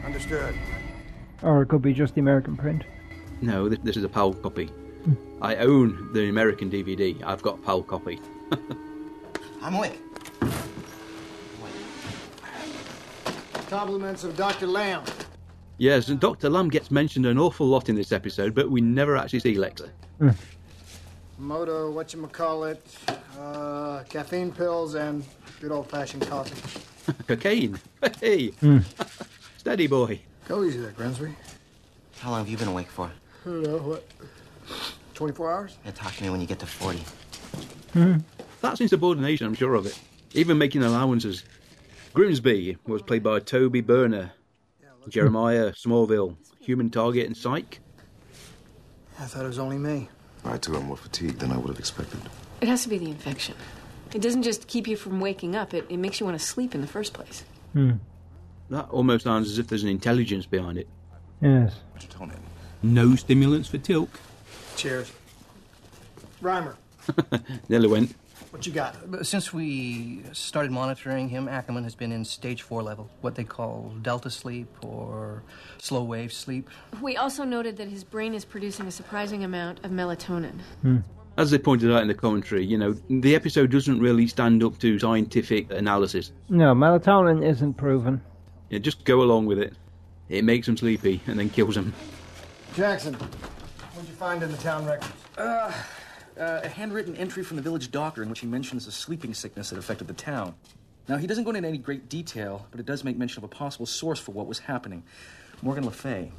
[0.04, 0.54] Understood.
[1.42, 2.84] Or it could be just the American print.
[3.40, 4.66] No, this, this is a PAL copy.
[4.66, 5.14] Hmm.
[5.40, 7.22] I own the American DVD.
[7.24, 8.20] I've got a PAL copy.
[9.62, 9.98] I'm awake.
[13.68, 14.66] Compliments of Dr.
[14.66, 15.04] Lam.
[15.78, 16.50] Yes, and Dr.
[16.50, 19.88] Lam gets mentioned an awful lot in this episode, but we never actually see Lexa.
[21.38, 22.80] Moto, whatchamacallit,
[23.38, 25.24] uh, caffeine pills, and
[25.60, 27.14] good old fashioned coffee.
[27.26, 27.78] Cocaine.
[28.20, 28.78] Hey, Hmm.
[29.56, 30.20] steady boy.
[30.50, 31.32] Go easy there, Grimsby.
[32.18, 33.04] How long have you been awake for?
[33.04, 34.04] I don't know, what?
[35.14, 35.76] 24 hours?
[35.84, 36.98] Yeah, talk to me when you get to 40.
[37.92, 38.16] Hmm.
[38.60, 39.96] That's insubordination, I'm sure of it.
[40.32, 41.44] Even making allowances.
[42.14, 44.32] Grimsby was played by Toby Burner,
[45.08, 47.78] Jeremiah Smallville, Human Target, and Psych.
[49.20, 50.08] I thought it was only me.
[50.44, 52.18] I too am more fatigued than I would have expected.
[52.60, 53.54] It has to be the infection.
[54.12, 56.74] It doesn't just keep you from waking up, it, it makes you want to sleep
[56.74, 57.44] in the first place.
[57.72, 57.92] Hmm.
[58.70, 60.88] That almost sounds as if there's an intelligence behind it.
[61.42, 61.74] Yes.
[62.82, 64.08] No stimulants for Teal'c.
[64.76, 65.12] Cheers.
[66.42, 66.76] Reimer,
[67.68, 68.14] Nearly went.
[68.50, 68.96] what you got?
[69.26, 73.92] Since we started monitoring him, Ackerman has been in stage four level, what they call
[74.00, 75.42] delta sleep or
[75.78, 76.70] slow wave sleep.
[77.02, 80.60] We also noted that his brain is producing a surprising amount of melatonin.
[80.80, 80.98] Hmm.
[81.36, 84.78] As they pointed out in the commentary, you know, the episode doesn't really stand up
[84.78, 86.32] to scientific analysis.
[86.48, 88.22] No, melatonin isn't proven.
[88.70, 89.74] Yeah, just go along with it.
[90.28, 91.92] It makes them sleepy and then kills them.
[92.74, 95.12] Jackson, what'd you find in the town records?
[95.36, 95.72] Uh,
[96.38, 99.70] uh, a handwritten entry from the village doctor in which he mentions a sleeping sickness
[99.70, 100.54] that affected the town.
[101.08, 103.48] Now, he doesn't go into any great detail, but it does make mention of a
[103.48, 105.02] possible source for what was happening.
[105.62, 106.30] Morgan Le Fay.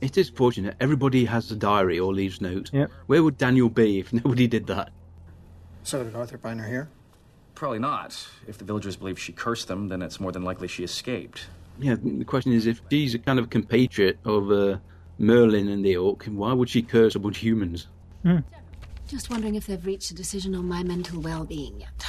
[0.00, 2.70] It is fortunate everybody has a diary or leaves notes.
[2.72, 2.90] Yep.
[3.06, 4.90] Where would Daniel be if nobody did that?
[5.84, 6.88] So did Arthur find her here?
[7.54, 8.26] Probably not.
[8.48, 11.46] If the villagers believe she cursed them, then it's more than likely she escaped.
[11.80, 14.78] Yeah, the question is if she's a kind of compatriot of uh,
[15.18, 17.88] Merlin and the Orc, why would she curse a bunch of humans?
[19.08, 22.04] Just wondering if they've reached a decision on my mental well being yet.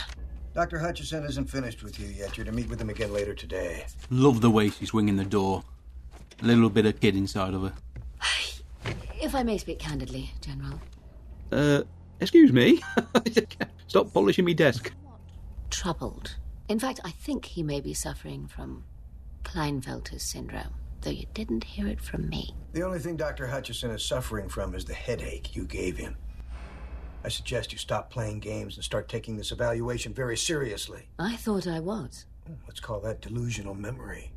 [0.53, 0.79] Dr.
[0.79, 2.35] Hutchison isn't finished with you yet.
[2.35, 3.85] You're to meet with him again later today.
[4.09, 5.63] Love the way she's swinging the door.
[6.41, 7.73] A little bit of kid inside of her.
[9.21, 10.79] If I may speak candidly, General.
[11.51, 11.83] Uh,
[12.19, 12.81] excuse me?
[13.87, 14.91] Stop polishing me desk.
[15.69, 16.35] Troubled.
[16.67, 18.83] In fact, I think he may be suffering from
[19.43, 22.55] Klinefelter's syndrome, though you didn't hear it from me.
[22.73, 23.47] The only thing Dr.
[23.47, 26.15] Hutchison is suffering from is the headache you gave him.
[27.23, 31.07] I suggest you stop playing games and start taking this evaluation very seriously.
[31.19, 32.25] I thought I was.
[32.67, 34.31] Let's call that delusional memory.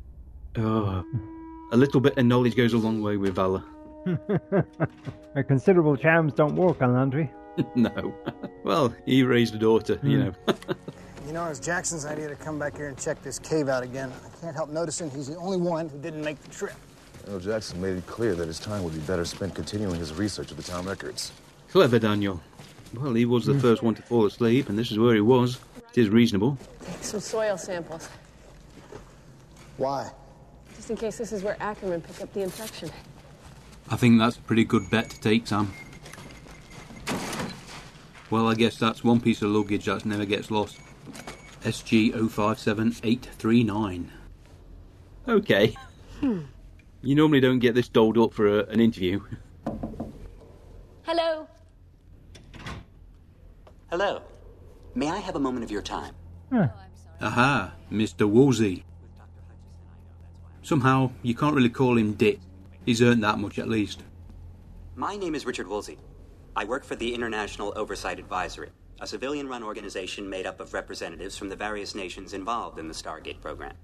[0.57, 1.03] Oh,
[1.71, 3.63] a little bit of knowledge goes a long way with Vala.
[5.35, 7.31] Our considerable charms don't work on Landry.
[7.75, 8.13] no.
[8.63, 10.25] Well, he raised a daughter, you Hmm.
[10.25, 10.33] know.
[11.25, 13.81] You know, it was Jackson's idea to come back here and check this cave out
[13.81, 14.11] again.
[14.23, 16.75] I can't help noticing he's the only one who didn't make the trip.
[17.25, 20.13] You know, Jackson made it clear that his time would be better spent continuing his
[20.13, 21.31] research of the town records.
[21.71, 22.41] Clever, Daniel.
[22.93, 23.59] Well, he was the hmm.
[23.59, 25.57] first one to fall asleep, and this is where he was.
[25.93, 26.59] It is reasonable.
[26.85, 28.07] Take some soil samples,
[29.77, 30.11] Why?
[30.75, 32.91] just in case this is where Ackerman picked up the infection.
[33.89, 35.73] I think that's a pretty good bet to take, Sam.
[38.29, 40.79] Well, I guess that's one piece of luggage that never gets lost.
[41.65, 44.11] SG 057839.
[45.27, 45.75] Okay.
[46.19, 46.41] Hmm.
[47.01, 49.19] You normally don't get this dolled up for a, an interview.
[51.03, 51.47] Hello.
[53.89, 54.21] Hello.
[54.93, 56.13] May I have a moment of your time?
[56.51, 56.69] Oh,
[57.21, 58.29] Aha, Mr.
[58.29, 58.85] Woolsey.
[60.61, 62.39] Somehow, you can't really call him Dick.
[62.85, 64.03] He's earned that much at least.
[64.95, 65.97] My name is Richard Woolsey.
[66.55, 71.37] I work for the International Oversight Advisory, a civilian run organization made up of representatives
[71.37, 73.75] from the various nations involved in the Stargate program.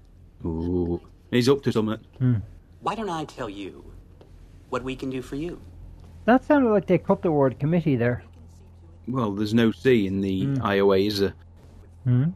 [0.44, 2.42] Ooh, he's up to something.
[2.80, 3.84] Why don't I tell you
[4.70, 5.60] what we can do for you?
[6.24, 8.24] That sounded like they cut the word committee there.
[9.08, 11.34] Well, there's no C in the IOA, is there?
[12.04, 12.30] Hmm?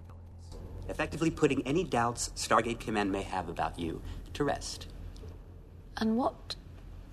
[0.89, 4.03] Effectively putting any doubts Stargate Command may have about you
[4.35, 4.89] to rest.
[5.97, 6.57] And what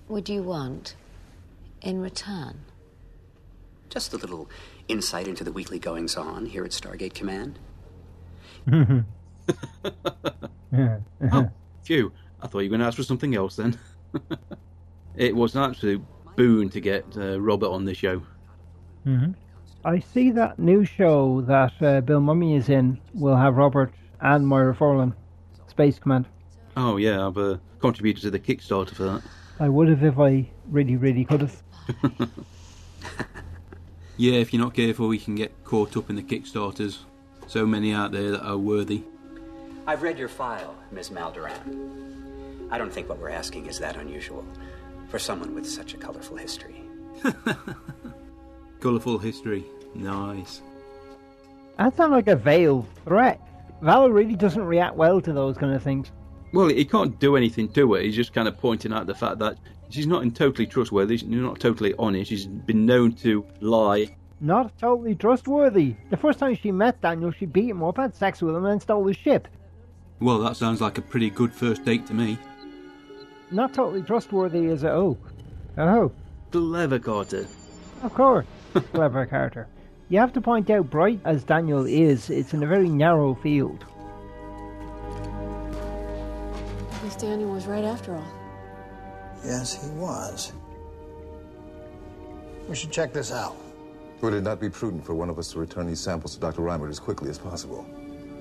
[0.08, 0.96] would you want
[1.82, 2.60] in return?
[3.90, 4.50] Just a little
[4.88, 7.60] insight into the weekly goings on here at Stargate Command.
[11.32, 11.50] Oh,
[11.84, 12.12] phew.
[12.42, 13.78] I thought you were going to ask for something else then.
[15.16, 16.04] it was an absolute
[16.36, 18.24] boon to get uh, Robert on the show.
[19.04, 19.32] hmm
[19.86, 24.48] I see that new show that uh, Bill Mumy is in will have Robert and
[24.48, 25.14] Moira Furlan,
[25.68, 26.26] Space Command.
[26.78, 29.22] Oh, yeah, I've uh, contributed to the Kickstarter for that.
[29.60, 31.62] I would have if I really, really could have.
[34.24, 37.00] Yeah, if you're not careful, you can get caught up in the Kickstarters.
[37.48, 39.04] So many out there that are worthy.
[39.86, 42.70] I've read your file, Miss Mal Doran.
[42.72, 44.46] I don't think what we're asking is that unusual
[45.10, 46.86] for someone with such a colorful history.
[48.80, 49.66] Colourful history.
[49.94, 50.62] Nice.
[51.78, 53.42] That sounds like a veiled threat.
[53.82, 56.14] Val really doesn't react well to those kind of things.
[56.54, 58.02] Well, he can't do anything to her.
[58.02, 59.58] He's just kind of pointing out the fact that
[59.90, 61.18] she's not in totally trustworthy.
[61.18, 62.30] She's not totally honest.
[62.30, 64.16] She's been known to lie.
[64.40, 65.96] Not totally trustworthy.
[66.12, 68.82] The first time she met Daniel, she beat him up, had sex with him, and
[68.82, 69.48] stole his ship.
[70.20, 72.38] Well, that sounds like a pretty good first date to me.
[73.50, 75.18] Not totally trustworthy is a oh.
[75.78, 76.12] Oh,
[76.52, 77.48] Clever, Carter.
[78.04, 78.46] of course.
[78.94, 79.68] Clever character.
[80.10, 83.86] You have to point out, bright as Daniel is, it's in a very narrow field.
[87.14, 88.26] At least Daniel was right after all.
[89.46, 90.52] Yes, he was.
[92.68, 93.56] We should check this out.
[94.22, 96.64] Would it not be prudent for one of us to return these samples to Dr.
[96.64, 97.86] Reimer as quickly as possible?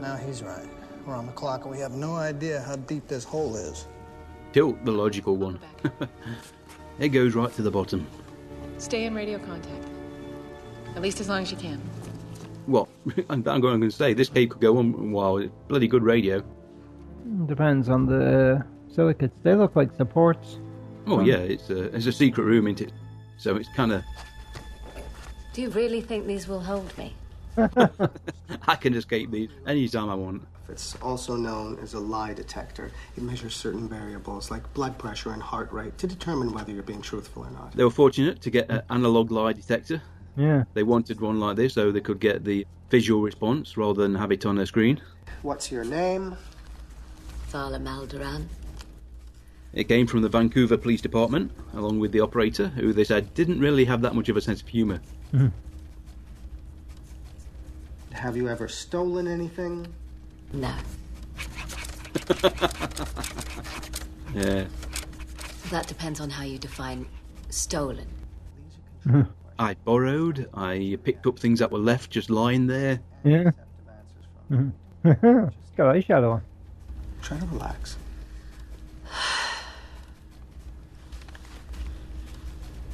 [0.00, 0.66] Now he's right.
[1.04, 3.88] We're on the clock and we have no idea how deep this hole is.
[4.54, 5.60] Teal'c, the logical one.
[6.98, 8.06] it goes right to the bottom.
[8.78, 9.84] Stay in radio contact.
[10.96, 11.78] At least as long as you can.
[12.66, 12.88] Well,
[13.28, 15.36] I'm, I'm going to say, this cave could go on a while.
[15.36, 16.42] It's bloody good radio.
[17.46, 19.34] Depends on the uh, silicates.
[19.42, 20.58] They look like supports.
[21.06, 22.92] Oh, um, yeah, it's a, it's a secret room, isn't it?
[23.36, 24.02] So it's kind of.
[25.52, 27.14] Do you really think these will hold me?
[27.56, 30.46] I can escape these anytime I want.
[30.68, 32.90] It's also known as a lie detector.
[33.16, 37.02] It measures certain variables like blood pressure and heart rate to determine whether you're being
[37.02, 37.72] truthful or not.
[37.72, 40.00] They were fortunate to get an analog lie detector.
[40.36, 40.64] Yeah.
[40.72, 44.32] They wanted one like this so they could get the visual response rather than have
[44.32, 45.02] it on a screen.
[45.42, 46.36] What's your name?
[47.52, 48.48] Vala Mal Doran.
[49.74, 53.60] It came from the Vancouver Police Department, along with the operator, who they said didn't
[53.60, 55.00] really have that much of a sense of humour.
[58.12, 59.86] Have you ever stolen anything?
[60.52, 60.72] No.
[64.34, 64.64] Yeah.
[65.70, 67.04] That depends on how you define
[67.50, 68.06] stolen.
[69.58, 73.00] I borrowed, I picked up things that were left just lying there.
[73.24, 73.50] Yeah.
[74.50, 74.72] Mhm.
[75.04, 76.42] it's got eyeshadow on.
[77.32, 77.96] Try to relax.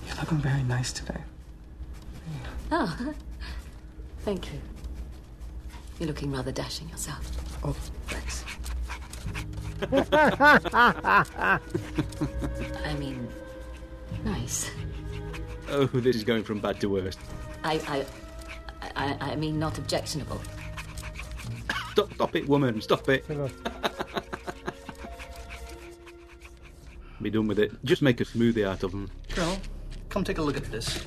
[0.07, 1.21] You're looking very nice today.
[2.71, 3.15] Oh,
[4.21, 4.61] thank you.
[5.99, 7.29] You're looking rather dashing yourself.
[7.65, 7.75] Oh,
[8.07, 8.45] thanks.
[12.85, 13.29] I mean,
[14.25, 14.71] nice.
[15.69, 17.19] Oh, this is going from bad to worst.
[17.65, 18.07] I, I,
[18.95, 20.41] I, I mean, not objectionable.
[21.91, 23.25] Stop, stop it, woman, stop it.
[27.29, 27.73] Be done with it.
[27.85, 29.11] Just make a smoothie out of them.
[29.29, 29.59] Colonel,
[30.09, 31.05] come take a look at this.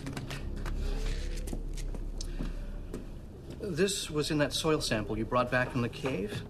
[3.60, 6.44] This was in that soil sample you brought back from the cave?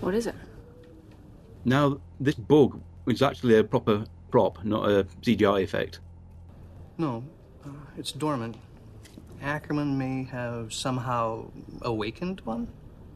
[0.00, 0.34] What is it?
[1.64, 6.00] Now, this bug is actually a proper prop, not a CGI effect.
[6.98, 7.24] No,
[7.64, 8.56] uh, it's dormant.
[9.40, 11.50] Ackerman may have somehow
[11.80, 12.68] awakened one?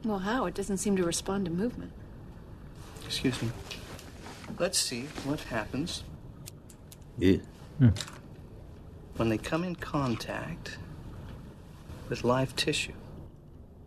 [0.06, 0.46] Well, how?
[0.46, 1.92] It doesn't seem to respond to movement.
[3.04, 3.50] Excuse me.
[4.58, 6.04] Let's see what happens
[7.18, 7.38] Yeah.
[7.78, 7.88] Hmm.
[9.16, 10.78] when they come in contact
[12.08, 12.92] with live tissue.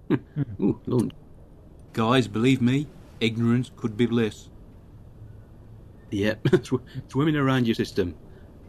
[0.09, 0.15] Hmm.
[0.59, 1.13] Ooh, Lord.
[1.93, 2.87] Guys, believe me,
[3.19, 4.49] ignorance could be bliss.
[6.11, 6.73] Yep, Sw-
[7.09, 8.15] swimming around your system.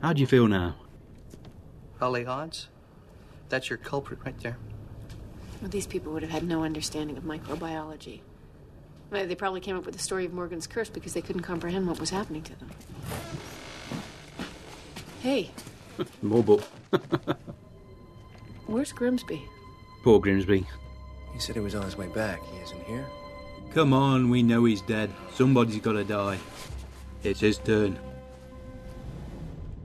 [0.03, 0.77] How do you feel now?
[2.01, 2.69] I'll lay odds.
[3.49, 4.57] That's your culprit right there.
[5.61, 8.21] Well, these people would have had no understanding of microbiology.
[9.11, 11.87] Well, They probably came up with the story of Morgan's curse because they couldn't comprehend
[11.87, 12.71] what was happening to them.
[15.21, 15.51] Hey,
[16.23, 16.63] More book.
[18.67, 19.43] where's Grimsby?
[20.03, 20.67] Poor Grimsby.
[21.33, 22.41] He said he was on his way back.
[22.53, 23.07] He isn't here.
[23.75, 25.11] Come on, we know he's dead.
[25.35, 26.39] Somebody's got to die.
[27.23, 27.99] It's his turn.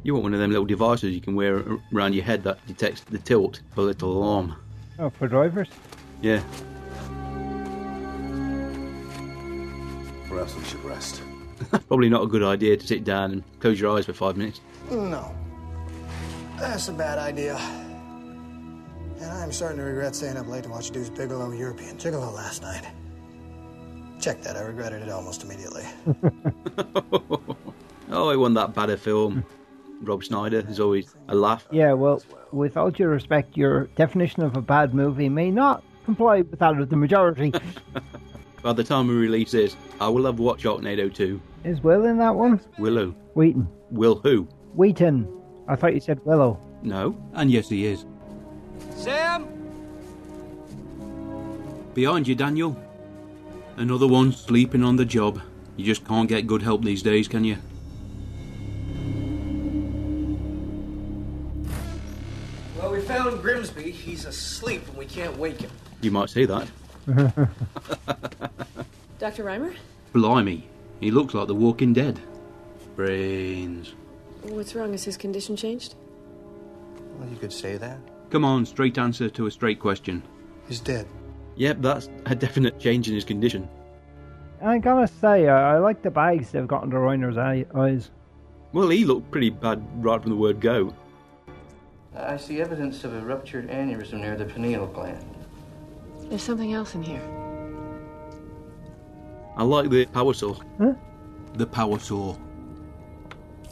[0.04, 1.64] You want one of them little devices you can wear
[1.94, 4.56] around your head that detects the tilt of a little alarm.
[5.00, 5.70] Oh, for drivers?
[6.22, 6.44] Yeah.
[10.34, 11.22] Perhaps we should rest.
[11.88, 14.62] Probably not a good idea to sit down and close your eyes for five minutes.
[14.90, 15.34] No.
[16.58, 17.56] That's a bad idea.
[17.56, 22.62] And I'm starting to regret staying up late to watch Deuce Bigalow European Gigolo last
[22.64, 22.84] night.
[24.20, 25.84] Check that, I regretted it almost immediately.
[28.14, 29.44] Oh, I wasn't that bad a film.
[30.04, 31.68] Rob Schneider is always a laugh.
[31.72, 32.22] Yeah, well,
[32.52, 36.78] with all due respect, your definition of a bad movie may not comply with that
[36.78, 37.52] of the majority.
[38.64, 41.42] By the time we release this, I will have watched Sharknado 2.
[41.66, 42.62] Is Will in that one?
[42.80, 43.14] Willow.
[43.34, 43.68] Wheaton.
[43.92, 44.48] Will who?
[44.74, 45.28] Wheaton.
[45.68, 46.58] I thought you said Willow.
[46.82, 47.18] No.
[47.34, 48.06] And yes, he is.
[48.96, 49.50] Sam?
[51.94, 52.82] Behind you, Daniel.
[53.76, 55.42] Another one sleeping on the job.
[55.76, 57.58] You just can't get good help these days, can you?
[62.78, 63.92] Well, we found Grimsby.
[63.92, 65.72] He's asleep and we can't wake him.
[66.02, 66.70] You might say that.
[69.20, 69.44] Dr.
[69.44, 69.76] Reimer?
[70.14, 70.68] Blimey,
[71.00, 72.20] he looks like the Walking Dead.
[72.96, 73.94] Brains.
[74.44, 74.92] What's wrong?
[74.92, 75.96] Has his condition changed?
[77.18, 77.98] Well, you could say that.
[78.30, 80.24] Come on, straight answer to a straight question.
[80.68, 81.08] He's dead.
[81.56, 83.68] Yep, that's a definite change in his condition.
[84.62, 88.10] I gotta say, I, I like the bags they've got under Reimer's eyes.
[88.72, 90.94] Well, he looked pretty bad right from the word go.
[92.16, 95.33] I see evidence of a ruptured aneurysm near the pineal gland.
[96.30, 97.22] There's something else in here.
[99.56, 100.56] I like the power saw.
[101.54, 102.36] The power saw.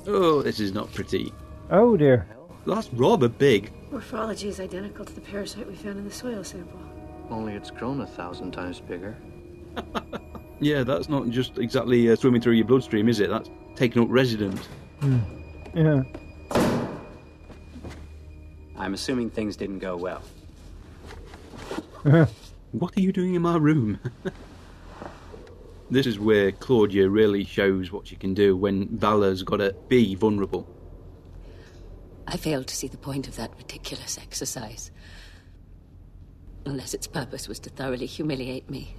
[0.07, 1.33] Oh, this is not pretty.
[1.69, 2.27] Oh dear.
[2.67, 3.71] That's rather big.
[3.91, 6.79] Morphology is identical to the parasite we found in the soil sample.
[7.29, 9.15] Only it's grown a thousand times bigger.
[10.61, 13.31] Yeah, that's not just exactly uh, swimming through your bloodstream, is it?
[13.31, 14.69] That's taking up residence.
[15.73, 16.03] Yeah.
[18.77, 20.21] I'm assuming things didn't go well.
[22.71, 23.99] What are you doing in my room?
[25.91, 30.15] this is where Claudia really shows what she can do when Vala's got to be
[30.15, 30.67] vulnerable.
[32.27, 34.89] I failed to see the point of that ridiculous exercise.
[36.65, 38.95] Unless its purpose was to thoroughly humiliate me.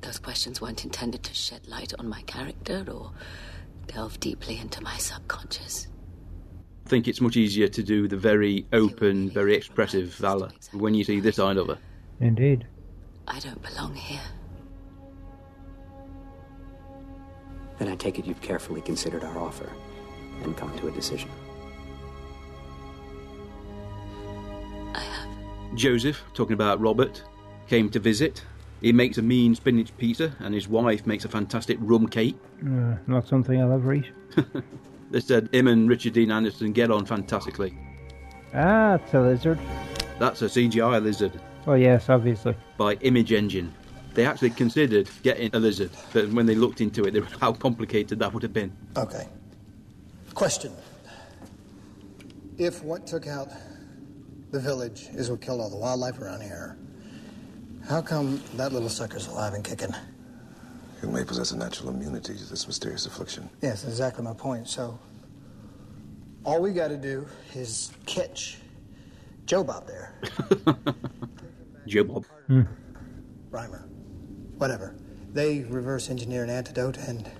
[0.00, 3.12] Those questions weren't intended to shed light on my character or
[3.86, 5.86] delve deeply into my subconscious.
[6.88, 11.04] I think it's much easier to do the very open, very expressive Vala when you
[11.04, 11.76] see this side of her.
[12.18, 12.66] Indeed.
[13.26, 14.22] I don't belong here.
[17.78, 19.70] Then I take it you've carefully considered our offer
[20.42, 21.28] and come to a decision.
[24.94, 25.28] I have.
[25.74, 27.22] Joseph, talking about Robert,
[27.66, 28.42] came to visit.
[28.80, 32.38] He makes a mean spinach pizza, and his wife makes a fantastic rum cake.
[32.64, 34.10] Uh, not something I'll ever eat.
[35.10, 37.76] They said him and Richard Dean Anderson get on fantastically.
[38.54, 39.58] Ah, it's a lizard.
[40.18, 41.32] That's a CGI lizard
[41.66, 42.54] Oh yes, obviously.
[42.78, 43.72] by Image Engine.
[44.14, 47.52] They actually considered getting a lizard, but when they looked into it, they realised how
[47.52, 48.74] complicated that would have been.
[48.96, 49.28] Okay.
[50.34, 50.72] Question.
[52.56, 53.50] If what took out
[54.50, 56.78] the village is what killed all the wildlife around here,
[57.86, 59.94] how come that little sucker's alive and kicking?
[61.00, 63.48] He may possess a natural immunity to this mysterious affliction.
[63.62, 64.68] Yes, exactly my point.
[64.68, 64.98] So,
[66.44, 68.58] all we got to do is catch
[69.46, 70.14] Joe Bob there,
[71.86, 72.24] Joe Bob.
[72.46, 72.62] Hmm.
[73.50, 73.86] Reimer,
[74.58, 74.94] whatever.
[75.32, 77.30] They reverse engineer an antidote, and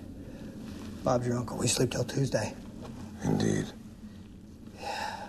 [1.02, 1.58] Bob's your uncle.
[1.58, 2.54] We sleep till Tuesday.
[3.24, 3.66] Indeed.
[4.80, 5.28] Yeah.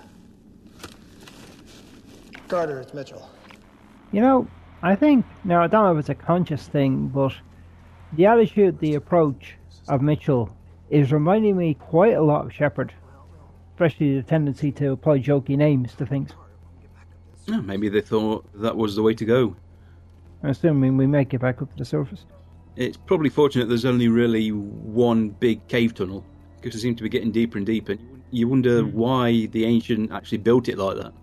[2.47, 3.29] Carter, it's Mitchell.
[4.11, 4.47] You know,
[4.81, 7.33] I think now I don't know if it's a conscious thing, but
[8.13, 9.55] the attitude, the approach
[9.87, 10.55] of Mitchell
[10.89, 12.93] is reminding me quite a lot of Sheppard,
[13.73, 16.31] especially the tendency to apply jokey names to things.
[17.49, 19.55] Oh, maybe they thought that was the way to go.
[20.43, 22.25] Assuming we make it back up to the surface.
[22.75, 26.23] It's probably fortunate there's only really one big cave tunnel
[26.55, 27.95] because it seems to be getting deeper and deeper.
[28.31, 31.13] You wonder why the ancient actually built it like that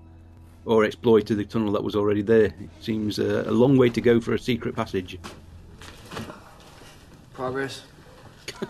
[0.64, 2.46] or exploited the tunnel that was already there.
[2.46, 5.18] It seems uh, a long way to go for a secret passage.
[7.36, 7.82] Progress.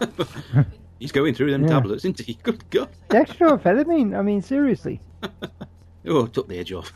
[0.98, 1.68] He's going through them Yeah.
[1.68, 2.34] tablets, isn't he?
[2.42, 2.88] Good God.
[3.10, 4.16] Dextroamphetamine?
[4.18, 5.00] I mean, seriously.
[6.08, 6.92] Oh, took the edge off.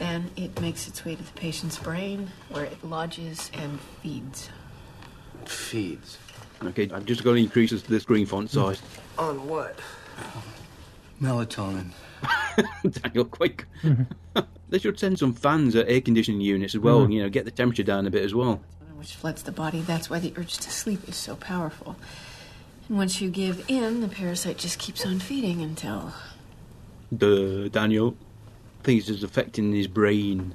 [0.00, 4.48] Then it makes its way to the patient's brain, where it lodges and feeds.
[5.44, 6.18] Feeds.
[6.64, 8.82] okay, I've just got to increase this screen font size.
[9.16, 9.78] On what?
[11.22, 11.92] Melatonin.
[12.90, 13.66] Daniel, quick.
[14.68, 17.12] they should send some fans at air conditioning units as well, Mhm.
[17.12, 18.60] you know, get the temperature down a bit as well.
[18.98, 19.80] Which floods the body.
[19.80, 21.96] That's why the urge to sleep is so powerful.
[22.88, 26.12] And once you give in, the parasite just keeps on feeding until.
[27.16, 28.16] Duh, Daniel.
[28.80, 30.54] I think it's affecting his brain.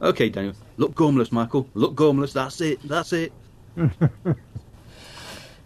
[0.00, 0.54] Okay, Daniel.
[0.76, 1.68] Look gormless, Michael.
[1.74, 2.32] Look gormless.
[2.32, 2.80] That's it.
[2.82, 3.32] That's it.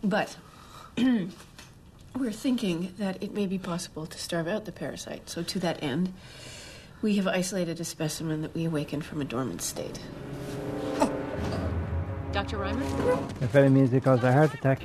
[0.07, 0.37] But
[0.97, 5.29] we're thinking that it may be possible to starve out the parasite.
[5.29, 6.13] So, to that end,
[7.03, 9.99] we have isolated a specimen that we awakened from a dormant state.
[12.37, 12.59] Dr.
[12.59, 13.43] Reimer?
[13.43, 14.83] If any means it caused a heart attack.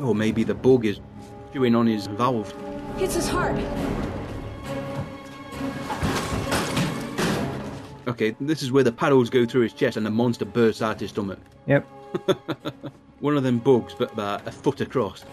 [0.00, 0.98] Or maybe the bug is
[1.52, 2.52] chewing on his valve.
[2.96, 3.54] Hits his heart.
[8.08, 10.98] Okay, this is where the paddles go through his chest and the monster bursts out
[10.98, 11.38] his stomach.
[11.68, 11.84] Yep.
[13.20, 15.24] One of them bugs, but about a foot across.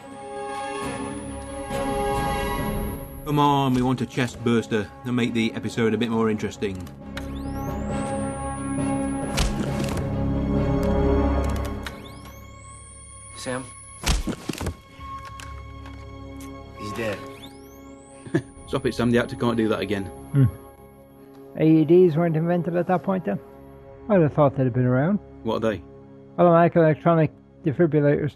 [3.25, 6.77] Come on, we want a chest burster to make the episode a bit more interesting.
[13.41, 13.65] Sam?
[16.79, 17.17] He's dead.
[18.67, 19.09] Stop it, Sam.
[19.09, 20.11] The actor can't do that again.
[21.55, 23.39] AEDs weren't invented at that point then?
[24.09, 25.17] I'd have thought they'd have been around.
[25.41, 25.81] What are they?
[26.37, 27.31] Automatic electronic
[27.65, 28.35] defibrillators.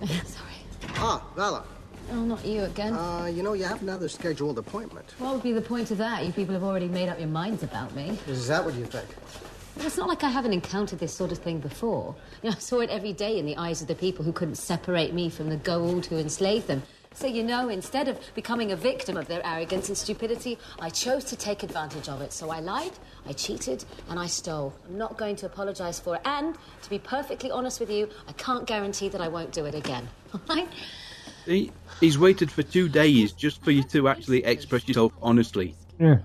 [0.06, 0.54] Sorry.
[0.96, 1.64] Ah, Vala.
[2.12, 2.94] Oh, not you again.
[2.94, 5.14] Uh, you know, you have another scheduled appointment.
[5.18, 6.24] What would be the point of that?
[6.24, 8.18] You people have already made up your minds about me.
[8.28, 9.08] Is that what you think?
[9.76, 12.14] Well, It's not like I haven't encountered this sort of thing before.
[12.42, 14.56] You know, I saw it every day in the eyes of the people who couldn't
[14.56, 16.82] separate me from the Goa'uld who enslaved them.
[17.14, 21.24] So, you know, instead of becoming a victim of their arrogance and stupidity, I chose
[21.24, 22.32] to take advantage of it.
[22.32, 22.92] So I lied,
[23.26, 24.72] I cheated, and I stole.
[24.88, 26.22] I'm not going to apologize for it.
[26.24, 29.74] And, to be perfectly honest with you, I can't guarantee that I won't do it
[29.74, 30.08] again.
[30.32, 30.68] All right?
[31.44, 35.74] He, he's waited for two days just for you to actually express yourself honestly.
[35.98, 36.18] Yeah.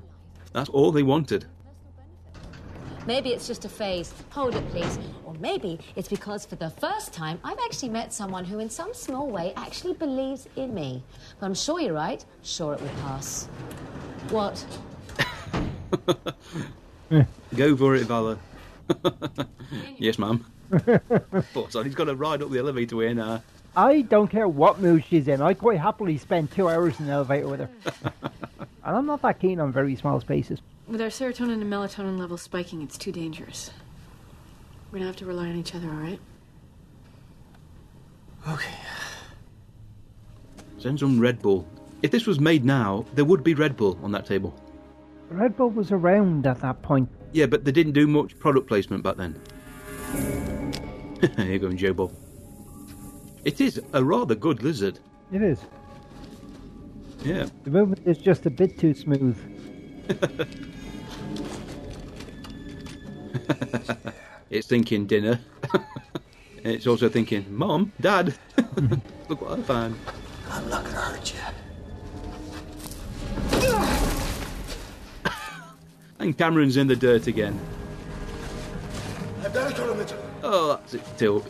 [0.54, 1.46] That's all they wanted.
[3.08, 4.14] Maybe it's just a phase.
[4.32, 5.00] Hold it, please.
[5.24, 8.94] Or maybe it's because for the first time I've actually met someone who, in some
[8.94, 11.02] small way, actually believes in me.
[11.40, 12.24] But I'm sure you're right.
[12.44, 13.46] Sure, it will pass.
[14.30, 14.66] What?
[17.56, 18.38] Go for it, Vala.
[19.98, 20.46] yes, ma'am.
[21.56, 23.36] oh, sorry, he's got to ride up the elevator way now.
[23.36, 23.40] Uh,
[23.78, 25.42] I don't care what mood she's in.
[25.42, 27.70] I quite happily spend two hours in the elevator with her.
[28.60, 30.60] and I'm not that keen on very small spaces.
[30.88, 33.72] With our serotonin and melatonin levels spiking, it's too dangerous.
[34.90, 36.20] We're gonna have to rely on each other, all right?
[38.48, 38.74] Okay.
[40.78, 41.68] Send some Red Bull.
[42.02, 44.58] If this was made now, there would be Red Bull on that table.
[45.30, 47.10] Red Bull was around at that point.
[47.34, 49.42] Yeah, but they didn't do much product placement back then.
[51.36, 52.14] Here you go, Joe Bob.
[53.44, 55.00] It is a rather good lizard.
[55.34, 55.60] It is.
[57.26, 57.48] Yeah.
[57.66, 59.38] The movement is just a bit too smooth.
[64.50, 65.40] it's thinking dinner.
[66.64, 68.34] it's also thinking, Mom, Dad,
[69.30, 69.96] look what I found.
[70.50, 71.40] I'm not gonna hurt you.
[76.20, 77.60] And Cameron's in the dirt again.
[79.44, 80.06] I've done it, Colonel
[80.44, 81.46] Oh, that's it still.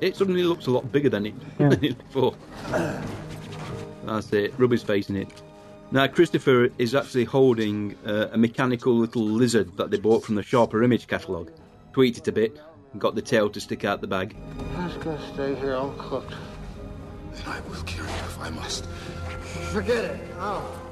[0.00, 2.34] It suddenly looks a lot bigger than it, than it before.
[2.68, 3.02] Uh.
[4.04, 4.54] That's it.
[4.56, 5.42] Rub his face in it.
[5.92, 10.42] Now, Christopher is actually holding uh, a mechanical little lizard that they bought from the
[10.42, 11.52] Sharper Image catalogue.
[11.92, 12.60] Tweaked it a bit,
[12.92, 14.36] and got the tail to stick out the bag.
[14.76, 16.34] I'm just gonna stay here uncooked.
[17.32, 18.86] Then I will kill you if I must.
[19.70, 20.20] Forget it.
[20.38, 20.82] Oh.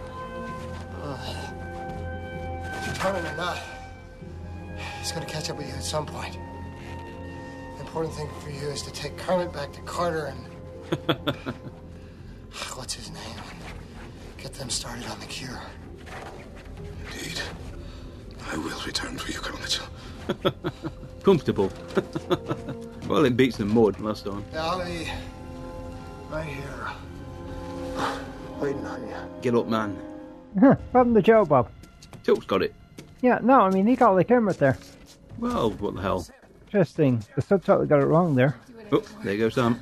[1.02, 3.58] Uh, determined or not,
[5.00, 6.38] he's gonna catch up with you at some point.
[7.76, 10.46] The important thing for you is to take Kermit back to Carter and.
[12.76, 13.53] What's his name?
[14.44, 15.58] Get them started on the cure.
[17.06, 17.40] Indeed.
[18.52, 19.86] I will return for you, Colonel Mitchell.
[21.22, 21.72] Comfortable.
[23.08, 24.44] well, it beats the mud last time.
[24.54, 25.08] I'll be
[26.30, 26.90] right here.
[28.60, 29.14] Waiting on you.
[29.40, 29.96] Get up, man.
[30.60, 31.70] Huh, what happened to Joe Bob?
[32.22, 32.74] Tilt's got it.
[33.22, 34.76] Yeah, no, I mean, he got the camera there.
[35.38, 36.26] Well, what the hell?
[36.66, 37.24] Interesting.
[37.34, 38.58] The subtitle got it wrong there.
[38.92, 39.80] Oh, there goes Sam.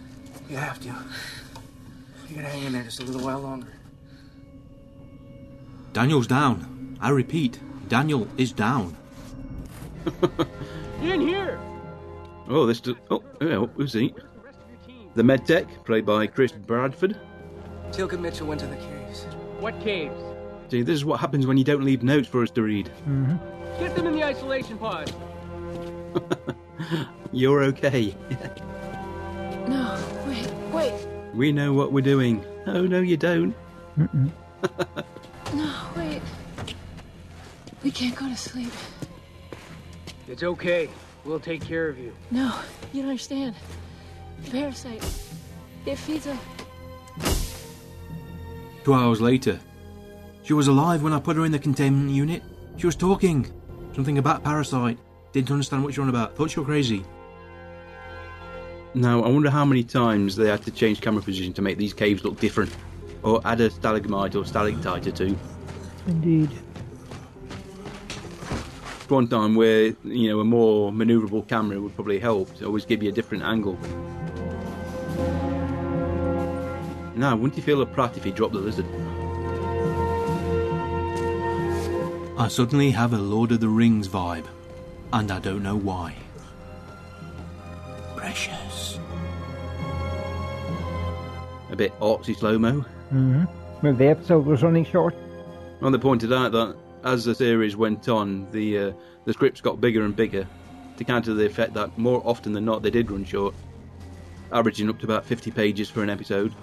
[0.49, 0.87] You have to.
[0.87, 3.67] You gotta hang in there just a little while longer.
[5.93, 6.97] Daniel's down.
[7.01, 8.97] I repeat, Daniel is down.
[11.03, 11.59] In here!
[12.49, 12.81] Oh, this.
[12.81, 14.15] Do- oh, oh, who's he?
[15.15, 17.19] The med medtech, played by Chris Bradford.
[17.91, 19.25] Tilka Mitchell went to the caves.
[19.61, 20.19] What caves?
[20.71, 22.91] See, this is what happens when you don't leave notes for us to read.
[23.07, 23.37] Mm-hmm.
[23.79, 25.13] Get them in the isolation pod.
[27.33, 28.15] You're okay.
[29.69, 31.07] No, wait, wait.
[31.35, 32.45] We know what we're doing.
[32.67, 33.55] Oh, no, you don't.
[35.55, 36.23] No, wait.
[37.83, 38.73] We can't go to sleep.
[40.29, 40.89] It's okay.
[41.25, 42.15] We'll take care of you.
[42.31, 42.59] No,
[42.93, 43.55] you don't understand.
[44.45, 45.05] The parasite.
[45.85, 46.39] It feeds on.
[48.85, 49.61] Two hours later.
[50.43, 52.43] She was alive when I put her in the containment unit.
[52.77, 53.47] She was talking.
[53.95, 54.99] Something about parasite.
[55.33, 56.35] Didn't understand what you're on about.
[56.35, 57.05] Thought you were crazy.
[58.95, 61.95] Now, I wonder how many times they had to change camera position to make these
[61.95, 62.75] caves look different.
[63.23, 65.39] Or add a stalagmite or stalactite or two.
[66.07, 66.51] Indeed.
[69.09, 73.03] One time where, you know, a more manoeuvrable camera would probably help to always give
[73.03, 73.79] you a different angle.
[77.15, 78.87] Now, wouldn't you feel a prat if he dropped the lizard?
[82.39, 84.47] I suddenly have a Lord of the Rings vibe.
[85.13, 86.17] And I don't know why.
[88.17, 88.99] Precious.
[91.71, 92.85] A bit artsy slow mo.
[93.13, 93.45] Mm-hmm.
[93.83, 95.15] Well, the episode was running short.
[95.81, 98.93] Well, they pointed out that as the series went on, the uh,
[99.25, 100.47] the scripts got bigger and bigger
[100.97, 103.55] to counter the effect that more often than not they did run short,
[104.53, 106.55] averaging up to about 50 pages for an episode.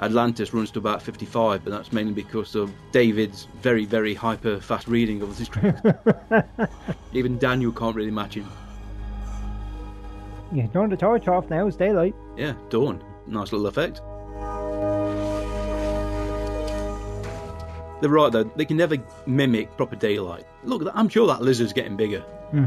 [0.00, 4.88] Atlantis runs to about 55, but that's mainly because of David's very, very hyper fast
[4.88, 5.80] reading of the script.
[7.12, 8.50] Even Daniel can't really match him.
[10.52, 12.14] You turn the torch off now, it's daylight.
[12.36, 13.02] Yeah, dawn.
[13.26, 14.00] Nice little effect.
[18.04, 20.44] They're right though, they can never mimic proper daylight.
[20.62, 22.20] Look, I'm sure that lizard's getting bigger.
[22.50, 22.66] Hmm.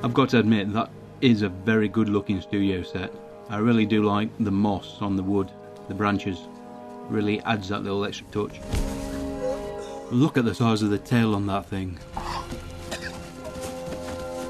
[0.04, 0.90] I've got to admit, that
[1.22, 3.12] is a very good looking studio set.
[3.48, 5.50] I really do like the moss on the wood,
[5.88, 6.38] the branches.
[7.08, 8.60] Really adds that little extra touch.
[10.12, 11.98] Look at the size of the tail on that thing.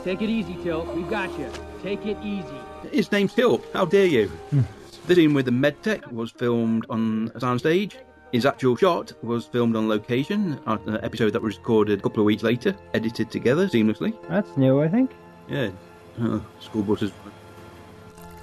[0.04, 0.86] Take it easy, Tilt.
[0.94, 1.50] We've got you.
[1.82, 2.60] Take it easy.
[2.92, 4.30] His name's Tilt, how dare you?
[5.06, 7.94] The scene with the medtech was filmed on a soundstage.
[8.30, 12.26] His actual shot was filmed on location, an episode that was recorded a couple of
[12.26, 14.16] weeks later, edited together seamlessly.
[14.28, 15.10] That's new, I think.
[15.48, 15.70] Yeah,
[16.20, 17.12] uh, school buses.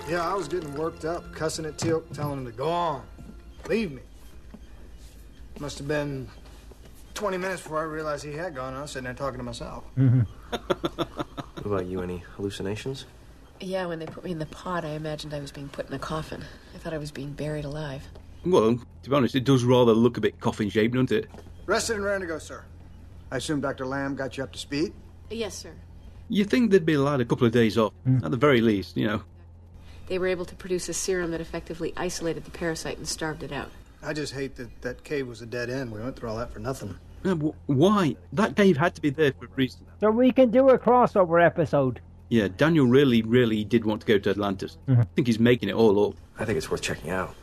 [0.08, 3.04] Yeah, I was getting worked up, cussing at Teal'c, telling him to go on.
[3.68, 4.02] Leave me.
[5.60, 6.28] Must have been
[7.14, 8.74] 20 minutes before I realized he had gone.
[8.74, 9.84] I was sitting there talking to myself.
[9.98, 10.22] Mm-hmm.
[11.60, 12.02] What about you?
[12.02, 13.06] Any hallucinations?
[13.62, 15.94] Yeah, when they put me in the pod, I imagined I was being put in
[15.94, 16.44] a coffin.
[16.74, 18.08] I thought I was being buried alive.
[18.46, 21.28] Well, to be honest, it does rather look a bit coffin shaped, doesn't it?
[21.66, 22.64] Rested and ready to go, sir.
[23.32, 23.86] I assume Dr.
[23.86, 24.94] Lam got you up to speed?
[25.30, 25.74] Yes, sir.
[26.30, 28.24] You think they'd be allowed a couple of days off, hmm.
[28.24, 29.24] at the very least, you know.
[30.08, 33.52] They were able to produce a serum that effectively isolated the parasite and starved it
[33.52, 33.70] out.
[34.02, 35.92] I just hate that that cave was a dead end.
[35.92, 36.98] We went through all that for nothing.
[37.24, 38.16] Wh- why?
[38.34, 39.86] That cave had to be there for a reason.
[40.00, 42.00] So we can do a crossover episode.
[42.30, 44.78] Yeah, Daniel really, really did want to go to Atlantis.
[44.88, 45.02] Mhm.
[45.02, 46.16] I think he's making it all up.
[46.38, 47.36] I think it's worth checking out.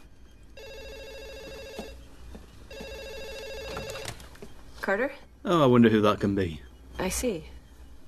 [4.81, 5.13] Carter?
[5.45, 6.63] Oh, I wonder who that can be.
[6.99, 7.45] I see.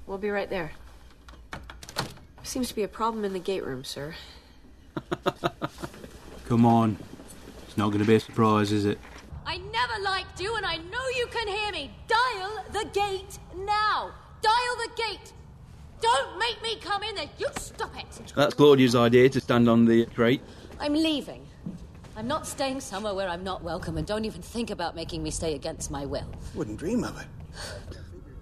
[0.07, 0.73] We'll be right there.
[2.45, 4.15] Seems to be a problem in the gate room, sir.
[6.49, 6.97] Come on.
[7.67, 8.99] It's not going to be a surprise, is it?
[9.45, 11.91] I never liked you, and I know you can hear me.
[12.07, 14.13] Dial the gate now.
[14.41, 15.33] Dial the gate.
[16.01, 17.29] Don't make me come in there.
[17.39, 18.33] You stop it.
[18.35, 20.41] That's Claudia's idea to stand on the crate.
[20.81, 21.47] I'm leaving.
[22.17, 25.31] I'm not staying somewhere where I'm not welcome, and don't even think about making me
[25.31, 26.27] stay against my will.
[26.55, 27.27] Wouldn't dream of it.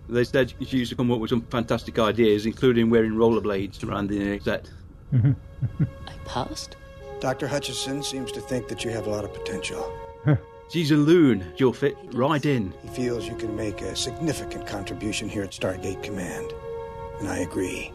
[0.09, 4.09] They said she used to come up with some fantastic ideas, including wearing rollerblades around
[4.09, 4.71] the set.
[5.13, 5.85] Mm-hmm.
[6.07, 6.77] I passed.
[7.21, 7.49] Dr.
[7.49, 9.93] Hutchison seems to think that you have a lot of potential.
[10.69, 11.53] She's a loon.
[11.57, 12.73] You'll fit right in.
[12.83, 16.53] He feels you can make a significant contribution here at Stargate Command.
[17.19, 17.93] And I agree.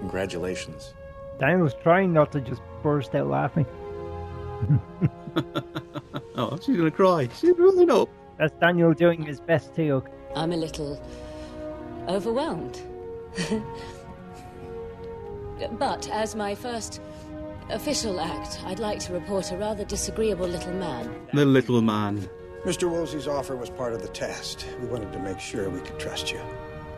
[0.00, 0.94] Congratulations.
[1.38, 3.66] Daniel's trying not to just burst out laughing.
[6.36, 7.28] Oh, she's going to cry.
[7.38, 8.10] She's running up.
[8.38, 10.04] That's Daniel doing his best too.
[10.34, 11.00] I'm a little
[12.08, 12.78] overwhelmed.
[15.78, 17.00] but as my first
[17.70, 21.26] official act, I'd like to report a rather disagreeable little man.
[21.32, 22.28] The little man.
[22.64, 22.90] Mr.
[22.90, 24.66] Woolsey's offer was part of the test.
[24.82, 26.40] We wanted to make sure we could trust you.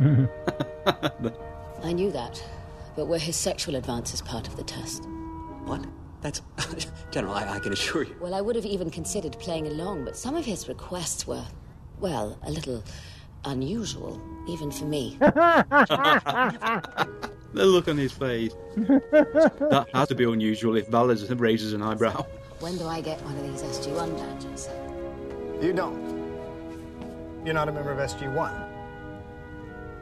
[1.83, 2.43] I knew that,
[2.97, 5.05] but were his sexual advances part of the test?
[5.65, 5.85] What?
[6.21, 6.43] That's.
[7.11, 8.17] General, I, I can assure you.
[8.21, 11.45] Well, I would have even considered playing along, but some of his requests were,
[12.01, 12.83] well, a little
[13.45, 15.19] unusual, even for me.
[17.55, 18.53] The look on his face.
[18.77, 22.27] that has to be unusual if Valers raises an eyebrow.
[22.61, 24.69] when do I get one of these SG1 badges?
[25.63, 25.99] You don't.
[27.45, 28.68] You're not a member of SG-1.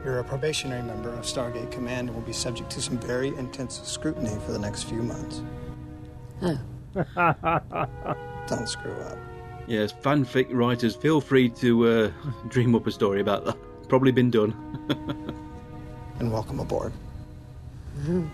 [0.07, 3.81] You're a probationary member of Stargate Command and will be subject to some very intense
[3.83, 5.41] scrutiny for the next few months.
[6.41, 6.57] Oh.
[8.47, 9.17] Don't screw up.
[9.67, 12.11] Yes, fanfic writers, feel free to uh,
[12.47, 13.57] dream up a story about that.
[13.89, 14.53] Probably been done.
[16.19, 16.93] and welcome aboard.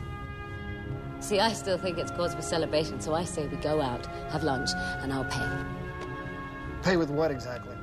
[1.21, 4.43] See, I still think it's cause for celebration, so I say we go out, have
[4.43, 4.69] lunch,
[5.01, 5.49] and I'll pay.
[6.83, 7.75] Pay with what exactly?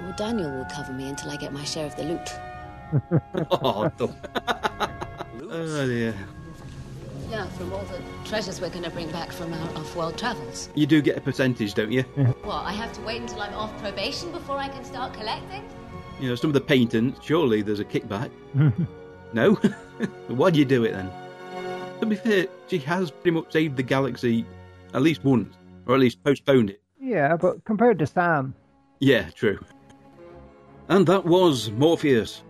[0.00, 2.30] Well, Daniel will cover me until I get my share of the loot.
[3.50, 4.16] Oh, no.
[5.50, 6.14] oh, dear.
[7.30, 10.68] Yeah, from all the treasures we're going to bring back from our off-world travels.
[10.74, 12.02] You do get a percentage, don't you?
[12.42, 15.64] What, I have to wait until I'm off probation before I can start collecting?
[16.20, 18.30] You know, some of the paintings, surely there's a kickback.
[19.32, 19.54] no?
[20.28, 21.10] Why do you do it then?
[22.00, 24.44] To be fair, she has pretty much saved the galaxy
[24.92, 25.54] at least once,
[25.86, 26.82] or at least postponed it.
[27.00, 28.54] Yeah, but compared to Sam,
[28.98, 29.58] Yeah, true.
[30.88, 32.42] And that was Morpheus.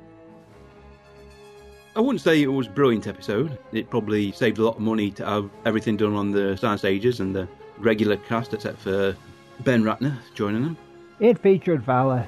[1.96, 3.58] I wouldn't say it was a brilliant episode.
[3.72, 7.18] It probably saved a lot of money to have everything done on the sound stages
[7.18, 9.16] and the regular cast, except for
[9.60, 10.76] Ben Ratner joining them.
[11.18, 12.26] it featured Vala.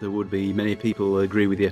[0.00, 1.70] There would be many people agree with you.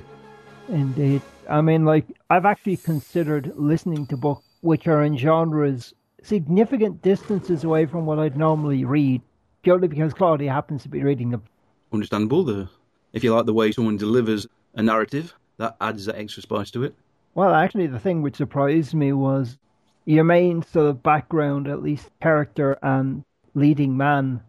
[0.69, 1.21] Indeed.
[1.49, 7.65] I mean, like, I've actually considered listening to books which are in genres significant distances
[7.65, 9.21] away from what I'd normally read,
[9.61, 11.43] purely because Claudia happens to be reading them.
[11.91, 12.45] Understandable.
[12.45, 12.69] The,
[13.11, 16.83] if you like the way someone delivers a narrative, that adds that extra spice to
[16.83, 16.95] it.
[17.35, 19.57] Well, actually, the thing which surprised me was
[20.05, 23.23] your main sort of background, at least character and
[23.55, 24.41] leading man,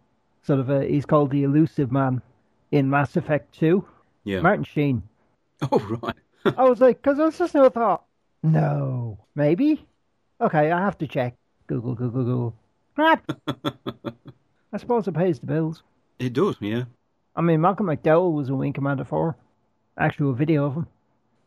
[0.43, 2.21] sort of a, he's called the Illusive Man
[2.71, 3.83] in Mass Effect 2.
[4.23, 4.41] Yeah.
[4.41, 5.03] Martin Sheen.
[5.71, 6.15] Oh, right.
[6.57, 8.03] I was like, because I was just now thought,
[8.43, 9.87] no, maybe?
[10.41, 11.33] Okay, I have to check.
[11.65, 12.55] Google, Google, Google.
[12.93, 13.31] Crap!
[14.73, 15.81] I suppose it pays the bills.
[16.19, 16.83] It does, yeah.
[17.37, 19.35] I mean, Malcolm McDowell was in Wing Commander 4.
[19.97, 20.87] Actual video of him.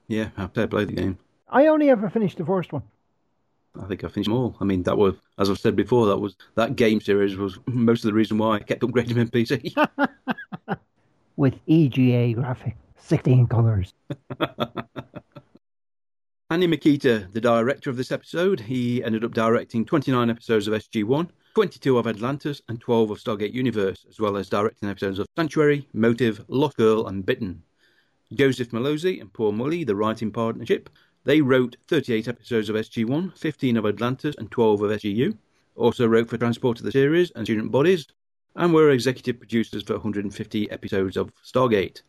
[0.09, 1.19] Yeah, after I played the game.
[1.51, 2.83] I only ever finished the first one.
[3.81, 4.57] I think I finished them all.
[4.61, 8.05] I mean, that was, as I've said before, that was that game series was most
[8.05, 9.73] of the reason why I kept upgrading my PC.
[11.37, 13.95] With EGA graphics, 16 colours.
[16.51, 21.29] Andy Mikita, the director of this episode, he ended up directing 29 episodes of SG1,
[21.55, 25.87] 22 of Atlantis, and 12 of Stargate Universe, as well as directing episodes of Sanctuary,
[25.93, 27.63] Motive, Lost Girl, and Bitten.
[28.33, 30.91] Joseph Mallozzi and Paul Mullie, the writing partnership,
[31.29, 35.37] they wrote 38 episodes of SG1, 15 of Atlantis, and 12 of SGU.
[35.77, 38.07] Also wrote for Transporter: The Series and Student Bodies,
[38.57, 42.01] and were executive producers for 150 episodes of Stargate.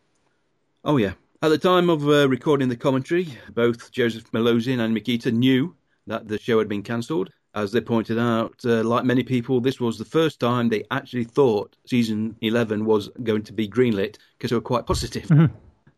[0.86, 1.16] Oh, yeah.
[1.42, 5.76] At the time of uh, recording the commentary, both Joseph Mallozzi and Mikita knew
[6.08, 7.30] that the show had been cancelled.
[7.56, 11.26] As they pointed out, uh, like many people, this was the first time they actually
[11.26, 15.30] thought season 11 was going to be greenlit because they were quite positive.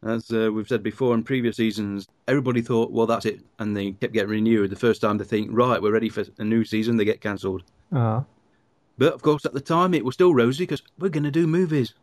[0.04, 3.92] As uh, we've said before in previous seasons, everybody thought, well, that's it, and they
[3.92, 4.72] kept getting renewed.
[4.72, 7.64] The first time they think, right, we're ready for a new season, they get cancelled.
[7.92, 8.26] Oh.
[8.98, 11.46] But of course, at the time, it was still rosy because we're going to do
[11.46, 11.94] movies.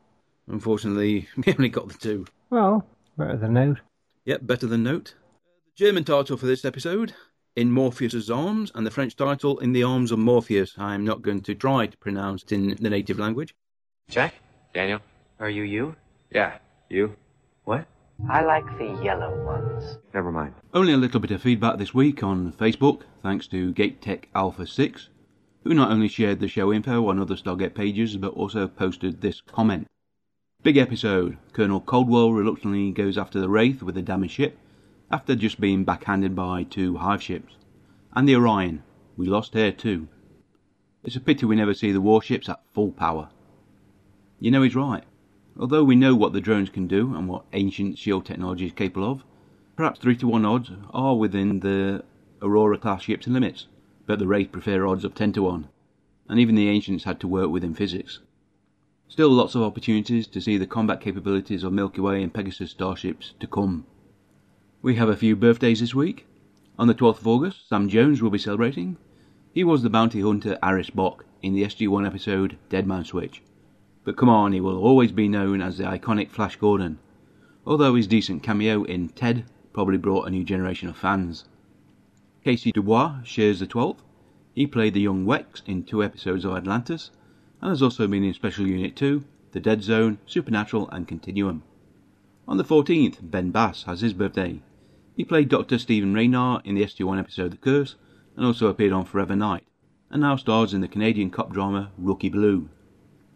[0.47, 2.25] Unfortunately, we only got the two.
[2.51, 2.87] Well,
[3.17, 3.81] better than note.
[4.27, 5.15] Yep, better than Note.
[5.77, 7.15] The German title for this episode,
[7.57, 10.75] In Morpheus's Arms, and the French title, In the Arms of Morpheus.
[10.77, 13.55] I'm not going to try to pronounce it in the native language.
[14.09, 14.35] Jack?
[14.75, 15.01] Daniel?
[15.41, 15.97] Are you you?
[16.31, 16.59] Yeah.
[16.91, 17.17] You?
[17.69, 17.87] What?
[18.31, 19.99] I like the yellow ones.
[20.15, 20.55] Never mind.
[20.73, 25.11] Only a little bit of feedback this week on Facebook, thanks to GateTech Alpha 6,
[25.65, 29.43] who not only shared the show info on other Stargate pages, but also posted this
[29.43, 29.87] comment.
[30.63, 31.37] Big episode.
[31.53, 34.57] Colonel Caldwell reluctantly goes after the Wraith with a damaged ship,
[35.11, 37.53] after just being backhanded by two hive ships.
[38.17, 38.83] And the Orion.
[39.19, 40.09] We lost her too.
[41.05, 43.29] It's a pity we never see the warships at full power.
[44.41, 45.05] You know he's right.
[45.61, 49.11] Although we know what the drones can do and what ancient shield technology is capable
[49.11, 49.25] of,
[49.75, 52.05] perhaps 3 to 1 odds are within the
[52.41, 53.67] Aurora class ships' limits,
[54.07, 55.67] but the Wraith prefer odds of 10 to 1,
[56.29, 58.21] and even the ancients had to work within physics.
[59.09, 63.35] Still lots of opportunities to see the combat capabilities of Milky Way and Pegasus starships
[63.41, 63.85] to come.
[64.81, 66.27] We have a few birthdays this week.
[66.79, 68.97] On the 12th of August, Sam Jones will be celebrating.
[69.53, 73.43] He was the bounty hunter Aris Boch in the SG1 episode Dead Man Switch.
[74.09, 76.99] But come on, he will always be known as the iconic Flash Gordon,
[77.67, 79.45] although his decent cameo in Ted
[79.75, 81.45] probably brought a new generation of fans.
[82.43, 83.99] Casey Dubois shares the 12th.
[84.55, 87.11] He played the young Wex in two episodes of Atlantis,
[87.61, 91.63] and has also been in Special Unit 2, The Dead Zone, Supernatural, and Continuum.
[92.47, 94.63] On the 14th, Ben Bass has his birthday.
[95.17, 95.77] He played Dr.
[95.77, 97.97] Stephen Raynar in the SG1 episode The Curse,
[98.37, 99.65] and also appeared on Forever Knight,
[100.09, 102.71] and now stars in the Canadian cop drama Rookie Blue.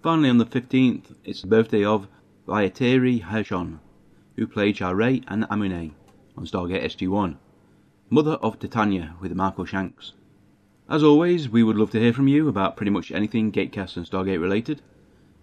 [0.03, 2.09] Finally, on the 15th, it's the birthday of
[2.49, 3.79] Vaitiare Hirshon,
[4.35, 5.93] who played Sha're and Amaunet
[6.37, 7.37] on Stargate SG1,
[8.11, 10.15] mother of Titania with Marco Shanks.
[10.89, 14.05] As always, we would love to hear from you about pretty much anything Gatecast and
[14.05, 14.83] Stargate related.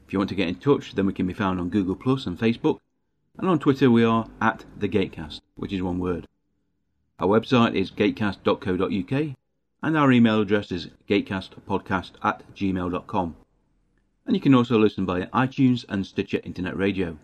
[0.05, 2.25] If you want to get in touch, then we can be found on Google Plus
[2.25, 2.79] and Facebook,
[3.37, 6.27] and on Twitter we are at the Gatecast, which is one word.
[7.17, 9.35] Our website is gatecast.co.uk,
[9.83, 13.37] and our email address is gatecastpodcast at gmail.com.
[14.29, 17.17] And you can also listen via iTunes and Stitcher Internet Radio,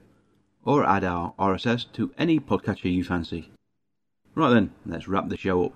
[0.64, 3.52] or add our RSS to any podcatcher you fancy.
[4.34, 5.74] Right then, let's wrap the show up.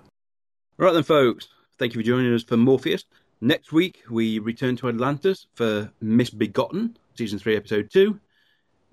[0.77, 1.49] Right then, folks.
[1.77, 3.05] Thank you for joining us for Morpheus.
[3.41, 8.19] Next week, we return to Atlantis for Misbegotten, Season 3, Episode 2,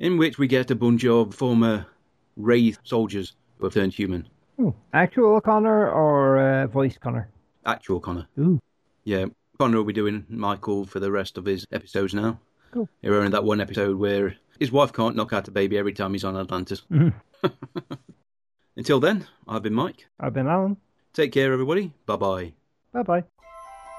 [0.01, 1.87] in which we get a bunch of former
[2.37, 4.28] Wraith soldiers who have turned human.
[4.61, 7.30] Ooh, actual Connor or uh, voice Connor?
[7.64, 8.28] Actual Connor.
[8.39, 8.61] Ooh.
[9.05, 9.24] Yeah,
[9.59, 12.40] Connor will be doing Michael for the rest of his episodes now.
[12.72, 12.88] Cool.
[13.00, 16.12] He's only that one episode where his wife can't knock out a baby every time
[16.12, 16.82] he's on Atlantis.
[16.90, 17.12] Mhm.
[18.76, 20.07] Until then, I've been Mike.
[20.20, 20.76] I've been Alan.
[21.14, 21.92] Take care, everybody.
[22.04, 22.52] Bye bye.
[22.92, 23.24] Bye bye.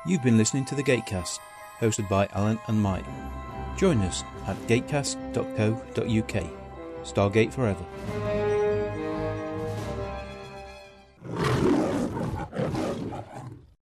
[0.05, 1.39] You've been listening to the Gatecast,
[1.79, 3.05] hosted by Alan and Mike.
[3.77, 6.43] Join us at gatecast.co.uk.
[7.03, 8.46] Stargate Forever.